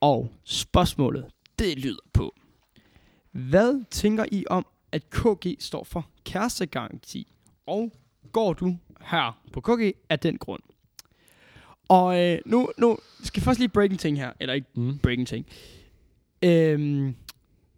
[0.00, 1.26] og spørgsmålet,
[1.58, 2.34] det lyder på.
[3.32, 7.32] Hvad tænker I om, at KG står for kærestegaranti?
[7.66, 7.92] Og
[8.32, 10.62] går du her på KG af den grund?
[11.88, 14.32] Og øh, nu, nu skal jeg først lige break en ting her.
[14.40, 14.98] Eller ikke Mm.
[14.98, 15.46] break en ting.
[16.42, 17.14] Øhm,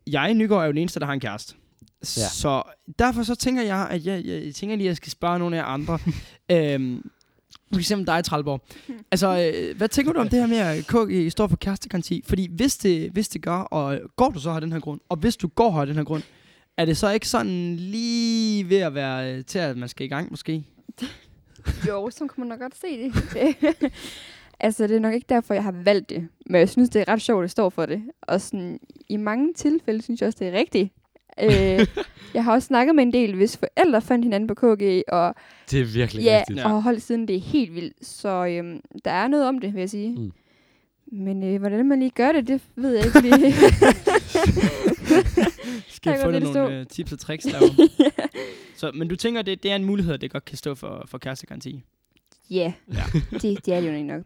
[0.07, 1.55] jeg, Nygaard, er jo den eneste, der har en kæreste.
[2.01, 2.29] Ja.
[2.29, 2.63] Så
[2.99, 5.61] derfor så tænker jeg, at jeg, jeg, tænker lige, at jeg skal spørge nogle af
[5.61, 5.99] jer andre.
[6.75, 7.11] øhm,
[7.73, 8.63] for eksempel dig, Tralborg.
[9.11, 12.23] Altså, øh, hvad tænker du om det her med, at KG står for kærestegaranti?
[12.27, 15.17] Fordi hvis det, hvis det gør, og går du så her den her grund, og
[15.17, 16.23] hvis du går her den her grund,
[16.77, 20.09] er det så ikke sådan lige ved at være øh, til, at man skal i
[20.09, 20.65] gang måske?
[21.89, 23.15] Jo, så kan man nok godt se det.
[24.61, 26.29] altså, det er nok ikke derfor, jeg har valgt det.
[26.47, 28.03] Men jeg synes, det er ret sjovt, at det står for det.
[28.23, 30.93] Og sådan, i mange tilfælde synes jeg også, det er rigtigt
[31.41, 31.87] øh,
[32.35, 35.35] jeg har også snakket med en del, hvis forældre fandt hinanden på KG, og,
[35.71, 36.59] Det er virkelig ja, rigtigt.
[36.59, 36.65] Ja.
[36.65, 37.29] og har holdt siden.
[37.29, 38.07] Det er helt vildt.
[38.07, 40.17] Så øhm, der er noget om det, vil jeg sige.
[40.17, 40.33] Mm.
[41.13, 43.53] Men øh, hvordan man lige gør det, det ved jeg ikke lige.
[45.89, 47.89] Skal Jeg få dig nogle øh, tips og tricks derovre?
[48.77, 51.19] så, men du tænker, det, det er en mulighed, det godt kan stå for, for
[51.19, 51.83] kærestegaranti?
[52.53, 53.03] Ja, Ja.
[53.31, 54.23] det, det er det jo ikke nok.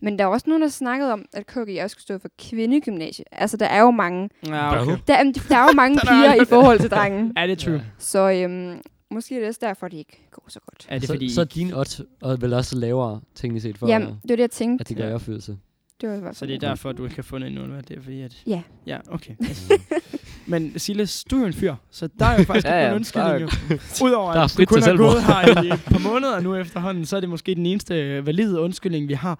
[0.00, 2.28] Men der er også nogen, der har snakket om, at KG også skulle stå for
[2.38, 3.24] kvindegymnasie.
[3.32, 4.96] Altså, der er jo mange, Ja, okay.
[5.08, 7.32] der, er- der er jo mange er piger i forhold til drengen.
[7.36, 7.74] Er det true?
[7.74, 7.80] Ja.
[7.98, 10.86] Så øhm, måske er det også derfor, det ikke går så godt.
[10.88, 11.30] Er det så, fordi...
[11.34, 14.40] så er din odds og vel også lavere, teknisk set, for Jamen, det var det,
[14.42, 14.82] jeg tænkte.
[14.82, 15.14] at det gør Ja.
[15.14, 15.56] opfyldelse.
[16.00, 17.96] Det var i hvert Så det er derfor, du ikke har fundet en under, det
[17.96, 18.42] er fordi, at...
[18.46, 18.62] Ja.
[18.86, 19.34] Ja, okay.
[20.46, 22.94] Men Silas, du er jo en fyr, så der er jo faktisk Ja, ja, nogen
[22.96, 23.40] undskyldning.
[23.40, 23.48] jo.
[24.06, 27.16] Udover er at du kun har gået her i et par måneder nu efterhånden, så
[27.16, 29.38] er det måske den eneste øh, valide undskyldning, vi har.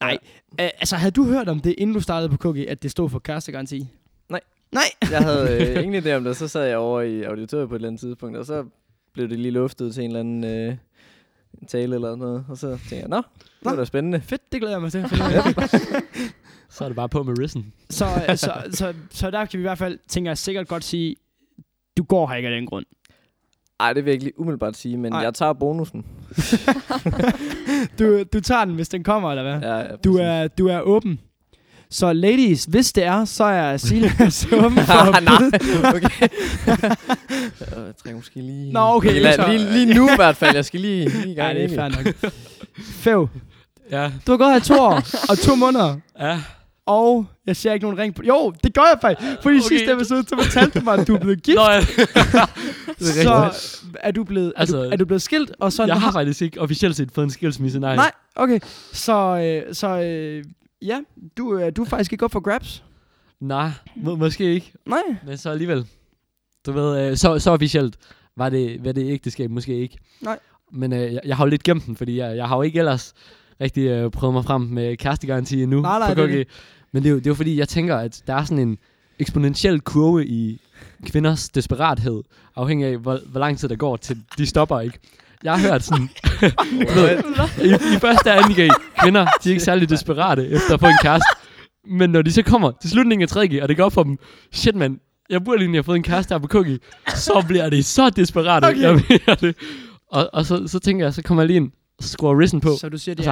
[0.00, 0.18] Nej,
[0.60, 3.10] øh, altså havde du hørt om det, inden du startede på KG, at det stod
[3.10, 3.88] for kærestegaranti?
[4.28, 4.40] Nej.
[4.72, 5.10] Nej!
[5.10, 7.78] Jeg havde øh, ingen idé om det, så sad jeg over i auditoriet på et
[7.78, 8.64] eller andet tidspunkt, og så
[9.14, 10.76] blev det lige luftet til en eller anden øh,
[11.60, 13.24] en tale eller noget, og så tænkte jeg, nå, det
[13.64, 14.20] var da spændende.
[14.20, 15.04] Fedt, det glæder jeg mig til.
[16.74, 17.72] Så er det bare på med risen.
[17.90, 20.84] så, øh, så, så, så der kan vi i hvert fald, tænker jeg sikkert godt
[20.84, 21.16] sige,
[21.96, 22.84] du går her ikke af den grund.
[23.80, 25.18] Ej, det vil jeg ikke lige umiddelbart sige, men Ej.
[25.20, 26.04] jeg tager bonusen.
[27.98, 29.70] Du, du tager den, hvis den kommer, eller hvad?
[29.70, 31.20] Ja, ja, Du er, du er åben.
[31.90, 35.34] Så ladies, hvis det er, så er Silas åben for at Nej,
[35.94, 36.28] okay.
[37.86, 38.72] jeg trænger måske lige...
[38.72, 40.54] Nå, okay, Lige, så- lige, lige nu i hvert fald.
[40.54, 41.54] Jeg skal lige, lige i Ja, gang.
[41.54, 41.74] det er ikke?
[41.74, 42.32] fair nok.
[42.84, 43.28] Fev,
[43.90, 44.12] Ja.
[44.26, 45.96] du har gået her to år og to måneder.
[46.20, 46.40] Ja.
[46.86, 48.22] Og jeg ser ikke nogen ring på...
[48.22, 49.28] Jo, det gør jeg faktisk.
[49.42, 49.64] Fordi okay.
[49.66, 49.76] Okay.
[49.76, 51.56] sidste episode, så fortalte du mig, at du er blevet gift.
[51.56, 51.80] Nå, ja.
[53.22, 53.52] så
[54.00, 55.52] er du blevet, er, Altså, du, er du blevet skilt?
[55.58, 57.96] Og så jeg har faktisk ikke officielt set fået en skilsmisse, nej.
[57.96, 58.60] Nej, okay.
[58.92, 60.44] Så, øh, så øh,
[60.82, 61.00] ja,
[61.36, 62.84] du, øh, du er faktisk ikke op for grabs.
[63.40, 64.72] Nej, må, måske ikke.
[64.86, 65.02] Nej.
[65.26, 65.86] Men så alligevel.
[66.66, 67.96] Du ved, øh, så, så officielt
[68.36, 69.98] var det, var det ægteskab måske ikke.
[70.20, 70.38] Nej.
[70.72, 72.78] Men øh, jeg, jeg har jo lidt gemt den, fordi jeg, jeg har jo ikke
[72.78, 73.14] ellers
[73.60, 76.48] rigtig øh, prøvet mig frem med kærestegaranti endnu Nej, nej, på det.
[76.92, 78.78] Men det er, jo, det er jo fordi, jeg tænker, at der er sådan en
[79.18, 80.60] eksponentiel kurve i
[81.06, 82.22] kvinders desperathed,
[82.56, 84.98] afhængig af, hvor, hvor lang tid der går til, de stopper ikke.
[85.44, 86.08] Jeg har hørt sådan,
[86.96, 87.22] ved,
[87.64, 88.70] i, i første og anden G,
[89.02, 91.28] kvinder, de er ikke særlig desperate efter at få en kæreste.
[91.86, 94.18] Men når de så kommer til slutningen af 3G, og det går op for dem,
[94.52, 94.98] shit mand,
[95.30, 98.64] jeg burde lige have fået en kæreste her på Cookie, så bliver det så desperat.
[98.64, 98.80] Okay.
[99.26, 99.56] Jeg det.
[100.10, 102.76] Og, og så, så tænker jeg, så kommer jeg lige ind, så skruer risen på.
[102.80, 103.26] Så du siger, Og det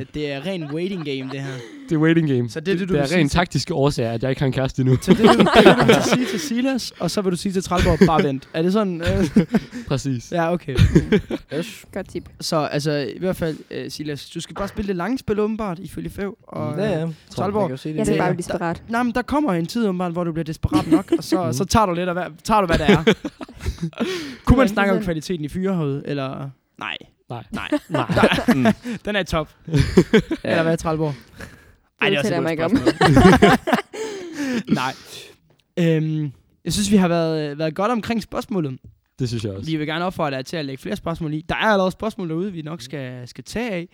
[0.00, 1.52] er, det er ren waiting game, det her.
[1.88, 2.50] Det er waiting game.
[2.50, 4.52] Så det er det, du det er rent taktiske årsager, at jeg ikke har en
[4.52, 4.96] kæreste endnu.
[5.02, 7.20] Så det, er det, du- det, er det, du vil sige til Silas, og så
[7.22, 8.48] vil du sige til Tralborg, bare vent.
[8.54, 9.00] Er det sådan?
[9.00, 9.46] Øh?
[9.88, 10.32] Præcis.
[10.32, 10.76] Ja, okay.
[11.54, 11.84] Yes.
[11.94, 12.28] Godt tip.
[12.40, 15.78] Så altså, i hvert fald, uh, Silas, du skal bare spille det lange spil åbenbart,
[15.78, 16.36] ifølge Fev.
[16.42, 17.02] Og, Ja, ja.
[17.02, 18.82] øh, jo se det Jeg skal bare blive desperat.
[18.88, 21.52] Nej, men der kommer en tid åbenbart, hvor du bliver desperat nok, og så, Mhm.
[21.52, 23.14] så tager du lidt af, hvad, tager du, hvad det er.
[24.44, 26.50] Kunne man snakke om kvaliteten i fyre herude, eller...
[26.78, 26.96] Nej.
[27.50, 27.68] Nej.
[27.88, 28.06] Nej.
[28.54, 28.72] Nej.
[29.04, 29.50] Den er top.
[29.68, 29.72] Ja.
[30.44, 31.14] Eller hvad, Tralborg?
[32.00, 32.70] Ej, det er også et mig ikke om.
[34.68, 34.92] Nej.
[35.78, 36.32] Øhm,
[36.64, 38.78] jeg synes, vi har været, været godt omkring spørgsmålet.
[39.18, 39.70] Det synes jeg også.
[39.70, 41.40] Vi vil gerne opfordre dig til at lægge flere spørgsmål i.
[41.48, 43.88] Der er allerede spørgsmål derude, vi nok skal, skal tage af.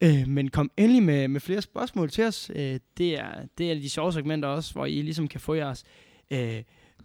[0.00, 2.50] Øh, men kom endelig med, med flere spørgsmål til os.
[2.54, 3.26] Øh, det, er,
[3.58, 5.84] det er de sjove segmenter også, hvor I ligesom kan få jeres
[6.30, 6.62] øh,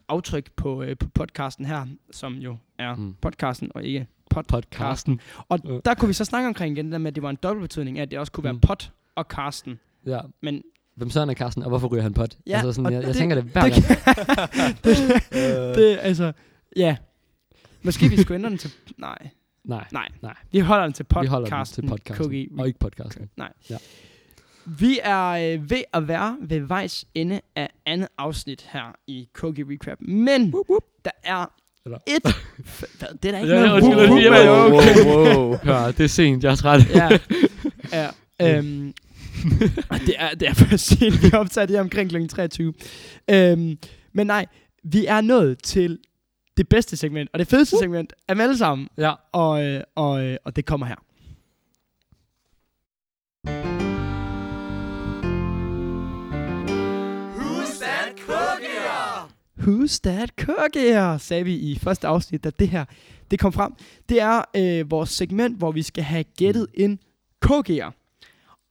[0.08, 3.16] aftryk på, øh, på podcasten her, som jo er Mm.
[3.22, 4.08] podcasten og ikke.
[4.36, 5.20] Podcasten.
[5.50, 5.80] Og Øh.
[5.86, 8.00] der kunne vi så snakke omkring igen, det der med, at det var en dobbeltbetydning,
[8.00, 8.60] at det også kunne være Mm.
[8.60, 9.80] pod og Karsten.
[10.06, 10.20] Ja.
[10.42, 10.64] Men
[10.96, 12.38] Hvem søren er Carsten, og hvorfor ryger han pot?
[12.48, 14.84] Ja, altså sådan, jeg, jeg det- tænker det hver det, gang.
[14.84, 16.32] det, det, altså,
[16.76, 16.98] ja.
[17.84, 19.30] Måske vi skulle ændre den til, nej,
[19.64, 20.08] Nej, nej.
[20.22, 20.36] Nej.
[20.52, 21.84] Vi holder den til vi holder den podcasten.
[21.84, 22.48] til podcasten, Cookie.
[22.60, 23.30] og ikke podcasten.
[24.66, 29.66] Vi er øh, ved at være ved vejs ende af andet afsnit her i Cookie
[29.70, 29.98] Recap.
[30.02, 30.52] Men
[31.06, 31.46] der er
[31.86, 32.24] Eller- et...
[33.24, 35.06] Det er der ikke Ja, noget jeg med, må- okay?
[35.06, 35.56] wow.
[35.64, 36.90] Hør, det er sent, jeg er træt.
[36.96, 37.10] Ja.
[37.94, 38.08] ja.
[38.58, 38.94] Øhm,
[39.90, 42.28] og det er, det er for sent, vi optager det omkring kl.
[42.28, 42.74] 23.
[43.32, 43.78] Øhm,
[44.14, 44.46] men nej,
[44.84, 46.00] vi er nået til
[46.58, 48.88] det bedste segment, og det fedeste segment af dem alle sammen.
[48.98, 49.12] ja.
[49.32, 50.96] Og, øh, og, øh, og det kommer her.
[59.62, 61.20] Who's that cookie?
[61.20, 62.86] sagde vi i første afsnit, da det her
[63.32, 63.74] det kom frem.
[64.10, 67.00] Det er øh, vores segment, hvor vi skal have gættet en
[67.44, 67.84] cookie.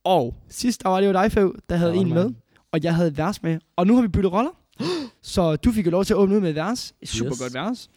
[0.05, 2.15] Og sidst der var det jo dig, Fev, der havde var en mig.
[2.17, 2.35] med,
[2.73, 3.59] og jeg havde et vers med.
[3.77, 4.51] Og nu har vi byttet roller.
[5.23, 6.95] Så du fik jo lov til at åbne ud med et vers.
[7.03, 7.39] Et super Yes.
[7.41, 7.91] godt vers.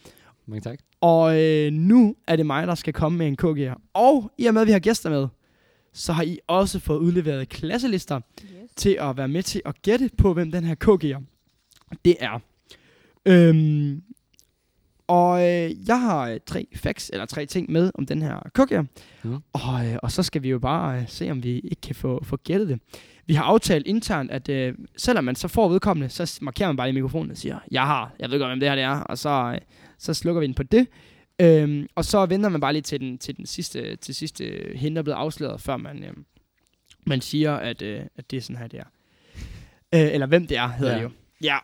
[0.48, 0.80] Mange tak.
[1.02, 3.74] Og øh, nu er det mig, der skal komme med en cookie.
[3.94, 5.28] Og i og med, at vi har gæster med,
[5.94, 8.50] så har I også fået udleveret klasselister Yes.
[8.76, 11.24] til at være med til at gætte på, hvem den her KG'er
[12.06, 12.40] det er.
[13.26, 14.04] Øhm,
[15.08, 18.84] og øh, jeg har øh, tre facts, eller tre ting med om den her KG'er.
[19.24, 19.38] Mhm.
[19.54, 22.24] Og, øh, og så skal vi jo bare øh, se, om vi ikke kan få,
[22.24, 22.80] få gættet det.
[23.26, 26.90] Vi har aftalt internt, at øh, selvom man så får vedkommende, så markerer man bare
[26.90, 29.18] i mikrofonen og siger, jeg har, jeg ved godt, hvem det her det er, og
[29.18, 29.62] så, øh,
[29.98, 30.88] så slukker vi den på det.
[31.42, 34.98] Øhm, og så venter man bare lige til den, til den sidste, til sidste hint
[34.98, 36.14] er blevet afsløret, før man, øh,
[37.06, 38.86] man siger, at, øh, at det er sådan her, det er.
[39.96, 40.98] Øh, eller hvem det er, hedder Ja.
[40.98, 41.10] det jo.
[41.44, 41.58] Ja.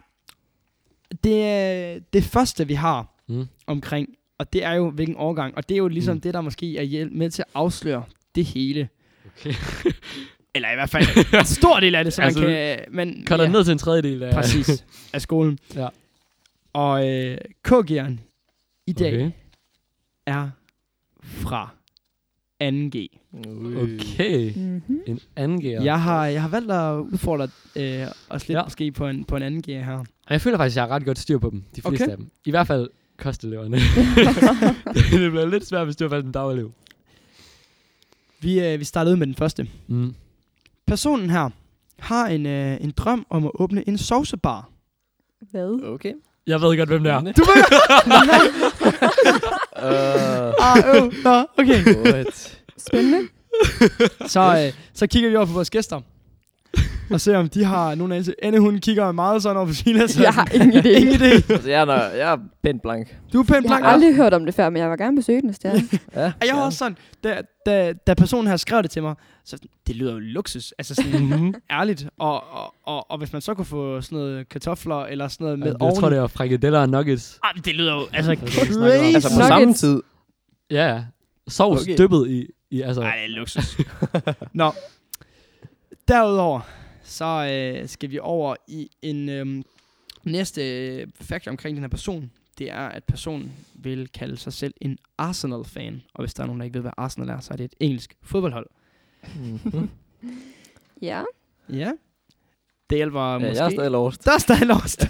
[1.23, 3.47] Det, er det første, vi har Mm.
[3.67, 6.21] omkring, og det er jo, hvilken årgang, og det er jo ligesom Mm.
[6.21, 8.03] det, der måske er hjælp med til at afsløre
[8.35, 8.89] det hele.
[9.25, 9.53] Okay.
[10.55, 11.05] Eller i hvert fald
[11.39, 12.79] en stor del af det, så Altså, man kan...
[12.91, 14.33] Men, Kan der ned til en tredjedel af...
[14.33, 15.59] Præcis, af skolen.
[15.75, 15.87] Ja.
[16.73, 18.19] Og øh, K-gearen
[18.87, 19.13] i dag.
[19.13, 19.31] Okay.
[20.25, 20.49] er
[21.23, 21.69] fra
[22.63, 23.07] 2G.
[23.77, 24.53] Okay.
[24.55, 24.99] Mm-hmm.
[25.07, 25.83] En anden gear.
[25.83, 28.63] Jeg har, jeg har valgt at udfordre øh, os lidt Ja.
[28.63, 29.97] måske på en, på en anden gear her.
[29.97, 31.63] Og jeg føler faktisk, at jeg har ret godt styr på dem.
[31.75, 32.11] De fleste Okay.
[32.11, 32.29] af dem.
[32.45, 33.77] I hvert fald kosteleverne.
[35.23, 36.71] det bliver lidt svært, hvis du har valgt en dagelev.
[38.41, 39.67] Vi, øh, vi starter ud med den første.
[39.87, 40.15] Mm.
[40.87, 41.49] Personen her
[41.99, 44.69] har en, øh, en drøm om at åbne en saucebar.
[45.51, 45.83] Hvad?
[45.83, 46.13] Okay.
[46.47, 47.19] Jeg ved godt, hvem det er.
[47.19, 47.63] Du ved
[49.83, 49.85] Uh,
[50.65, 51.95] ah, øh, nå, okay.
[52.05, 52.57] what?
[52.77, 53.19] Spændende.
[54.27, 56.01] Så, øh, så kigger vi over på vores gæster.
[57.11, 58.33] Og ser, om de har nogen anelse.
[58.43, 60.19] Anne, hun kigger meget sådan over på Silas.
[60.19, 60.87] Jeg har ingen idé.
[60.89, 61.25] ingen idé.
[61.53, 63.15] altså, jeg er, nok- jeg er pænt blank.
[63.33, 63.83] Du er pænt Jeg blank.
[63.83, 65.97] har aldrig hørt om det før, men jeg vil gerne besøge den, hvis det er.
[66.21, 69.15] Ja, Og jeg var også sådan, da, da, da personen her skrev det til mig,
[69.49, 69.57] så
[69.87, 71.53] det lyder jo luksus, altså sådan Mhm.
[71.71, 72.07] ærligt.
[72.17, 75.59] Og, og, og, og, hvis man så kunne få sådan noget kartofler eller sådan noget
[75.59, 75.99] med Jeg oveni.
[75.99, 77.39] tror, det er frikadeller og nuggets.
[77.43, 78.57] Ah, det lyder jo altså crazy.
[78.59, 79.47] Altså på Nuggets.
[79.47, 80.01] samme tid.
[80.71, 81.03] Ja.
[81.47, 81.97] Sovs Okay.
[81.97, 83.01] dyppet i, i altså...
[83.01, 83.77] Nej, det er luksus.
[84.53, 84.71] Nå.
[86.07, 86.61] Derudover,
[87.03, 89.63] så øh, skal vi over i en øhm,
[90.23, 92.31] næste øh, fact omkring den her person.
[92.57, 96.01] Det er, at personen vil kalde sig selv en Arsenal-fan.
[96.13, 97.73] Og hvis der er nogen, der ikke ved, hvad Arsenal er, så er det et
[97.79, 98.67] engelsk fodboldhold.
[99.35, 99.89] Mhm.
[101.01, 101.23] Ja.
[101.69, 101.91] Ja.
[102.89, 103.55] Det hjælper Ja, måske.
[103.57, 104.25] jeg er stadig lost.
[104.25, 105.05] Der er stadig lost.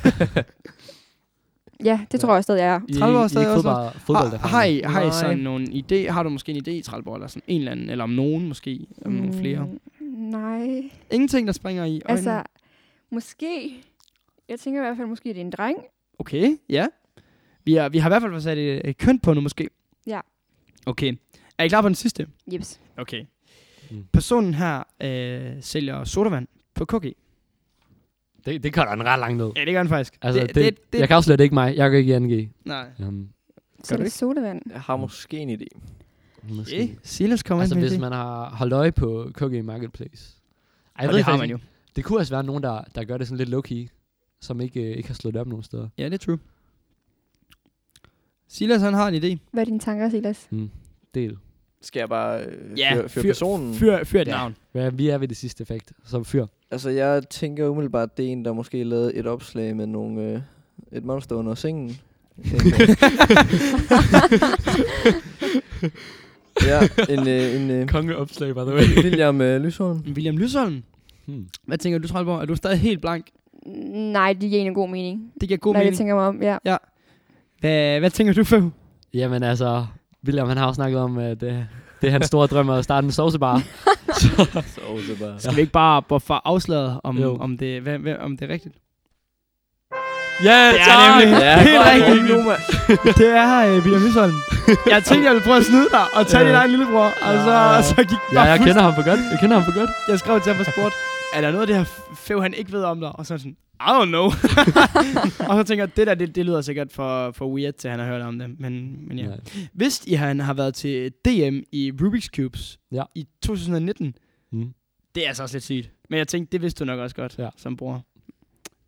[1.83, 2.79] Ja, det tror jeg stadig, jeg er.
[2.87, 5.11] I, 30 år I, I stadig ikke også fodbold, fodbold har, har, I, har I
[5.11, 6.11] sådan nogle idé?
[6.11, 8.47] Har du måske en idé i Trælborg, eller sådan en eller anden, eller om nogen
[8.47, 9.65] måske, om nogle flere?
[9.65, 10.89] Mm, Nej.
[11.11, 12.09] Ingenting, der springer i øjnene?
[12.09, 12.43] Altså,
[13.11, 13.83] måske...
[14.49, 15.77] Jeg tænker i hvert fald, måske det er en dreng.
[16.19, 16.87] Okay, ja.
[17.65, 19.69] Vi, er, vi har i hvert fald fået sat et, et køn på nu, måske.
[20.07, 20.19] Ja.
[20.85, 21.13] Okay.
[21.57, 22.27] Er I klar på den sidste?
[22.53, 22.79] Jeps.
[22.97, 23.25] Okay.
[23.91, 24.05] Mm.
[24.13, 27.13] Personen her øh, sælger sodavand på cookie.
[28.45, 29.51] Det, det kommer den ret langt ned.
[29.55, 30.17] Ja, det gør han faktisk.
[30.21, 31.75] Altså, det, det, det, det, jeg kan det er ikke mig.
[31.75, 32.49] Jeg kan ikke 2G.
[32.65, 32.87] Nej.
[33.07, 33.29] Um,
[33.83, 34.17] Så er du det ikke?
[34.17, 34.61] sodavand.
[34.71, 35.65] Jeg har måske en idé.
[36.49, 36.75] måske.
[36.83, 36.95] Okay.
[37.03, 37.99] Silas kommer Altså, ind hvis det.
[38.01, 40.35] man har holdt øje på Cookie Marketplace.
[40.99, 41.59] Ej, Og det har man jo.
[41.95, 43.87] Det kunne også være nogen, der, der gør det sådan lidt low-key,
[44.41, 45.89] som ikke, øh, ikke har slået det op nogen steder.
[45.97, 46.39] Ja, det er true.
[48.47, 49.37] Silas, han har en idé.
[49.51, 50.47] Hvad er dine tanker, Silas?
[50.49, 50.69] Hmm.
[51.15, 51.37] Del.
[51.81, 53.73] Skal jeg bare øh, Ja, fyre, fyre fyr- personen?
[53.73, 54.31] Fyr, fyr et Ja.
[54.31, 54.55] navn.
[54.71, 56.45] Hvad, vi er ved det sidste effekt, som fyr.
[56.71, 60.21] Altså, jeg tænker umiddelbart, at det er en, der måske lavede et opslag med nogle,
[60.21, 60.39] øh,
[60.91, 61.97] et monster under sengen.
[66.67, 69.03] ja, en, øh, en øh, Kongeopslag, by the way.
[69.03, 70.03] William øh, Lyshorn.
[70.07, 70.83] William Lysholm.
[71.25, 71.47] hmm.
[71.65, 72.41] Hvad tænker du, Trælborg?
[72.41, 73.25] Er du stadig helt blank?
[73.93, 75.31] Nej, det giver egentlig god mening.
[75.41, 75.91] Det giver god når mening.
[75.91, 76.57] jeg tænker mig om, ja.
[77.59, 78.69] Hvad, hvad tænker du, Føv?
[79.13, 79.85] Jamen altså,
[80.25, 81.67] William han har jo snakket om, at det,
[82.01, 83.61] det er hans store drøm at starte en det bare.
[85.39, 87.37] Skal vi ikke bare, bare få afslaget, om, Jo.
[87.37, 88.75] om, det, hvad, hvad, om det er rigtigt?
[90.43, 92.37] Ja, Det er nemlig Ja, helt rigtigt.
[92.37, 92.61] nu, mand.
[93.17, 94.35] Det er uh, William Lysholm.
[94.93, 96.47] Jeg tænkte, jeg ville prøve at snyde dig og tage Ja.
[96.49, 97.05] din egen lillebror.
[97.27, 97.77] Og så, Ja.
[97.77, 99.19] og så gik Ja, jeg kender ham for godt.
[99.31, 99.89] Jeg kender ham for godt.
[100.09, 100.93] Jeg skrev til ham på sport,
[101.33, 101.83] er der noget af det her
[102.15, 103.15] Føv, han ikke ved om dig?
[103.19, 104.23] Og så er sådan, I don't know.
[105.49, 107.99] og så tænker jeg, det der, det, det lyder sikkert for, for weird, til han
[107.99, 108.59] har hørt om det.
[108.59, 109.29] Men, men ja.
[109.73, 113.03] Hvis I han har været til DM i Rubik's Cubes Ja.
[113.15, 114.15] i 2019,
[114.51, 114.73] Mm.
[115.15, 115.91] det er altså også lidt sygt.
[116.09, 117.49] Men jeg tænkte, det vidste du nok også godt, Ja.
[117.57, 118.05] som bror.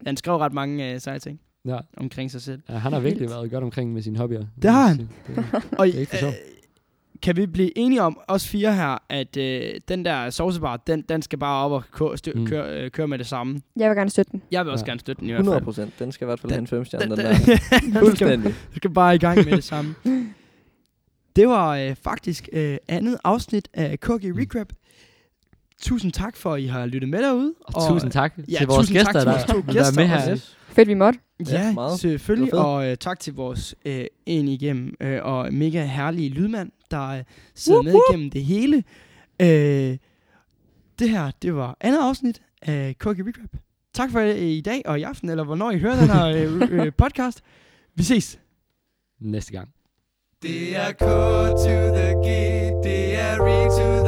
[0.05, 1.77] Han skrev ret mange uh, seje ting Ja.
[1.97, 2.61] omkring sig selv.
[2.69, 4.45] ja, han har virkelig været godt omkring med sine hobbyer.
[4.61, 4.97] Det har han.
[4.97, 5.09] Det,
[5.71, 6.31] Og Det er ikke for sjov.
[7.23, 11.21] Kan vi blive enige om, os fire her, at øh, den der saucebar, den, den
[11.21, 12.47] skal bare op og kø- stø- Mm.
[12.47, 13.61] køre, øh, køre med det samme.
[13.75, 14.41] Jeg vil gerne støtte den.
[14.51, 14.89] Jeg vil også Ja.
[14.89, 15.63] gerne støtte den i hvert 100 fald.
[15.65, 15.99] procent.
[15.99, 17.57] Den skal i hvert fald Den- have en femstjerne, Den, den, den, der.
[17.79, 18.53] den, skal, Fuldstændig.
[18.75, 19.95] skal bare i gang med det samme.
[21.35, 24.67] Det var øh, faktisk øh, andet afsnit af Cookie Recap.
[25.81, 27.53] Tusind tak for, at I har lyttet med derude.
[27.61, 29.73] og tusind tak ja, til vores tusind tak gæster, til der vores to der er
[29.73, 30.17] gæster med her.
[30.17, 30.31] også.
[30.31, 30.57] Yes.
[30.67, 31.19] Fedt, vi måtte.
[31.49, 31.99] Ja, Ja, meget.
[31.99, 32.53] selvfølgelig.
[32.53, 37.23] Og øh, tak til vores øh, en igennem øh, og mega herlige lydmand, der øh,
[37.55, 38.83] sidder Whoop, med igennem det hele.
[39.41, 39.97] Øh,
[40.99, 43.59] det her, det var andet afsnit af Cookie Recap.
[43.93, 46.61] Tak for øh, i dag og i aften, eller hvornår I hører den her øh,
[46.85, 47.41] øh, podcast.
[47.95, 48.39] Vi ses.
[49.19, 49.69] Næste gang.
[50.41, 50.99] Det er K
[51.63, 52.27] to the G,
[52.83, 54.00] det er re to the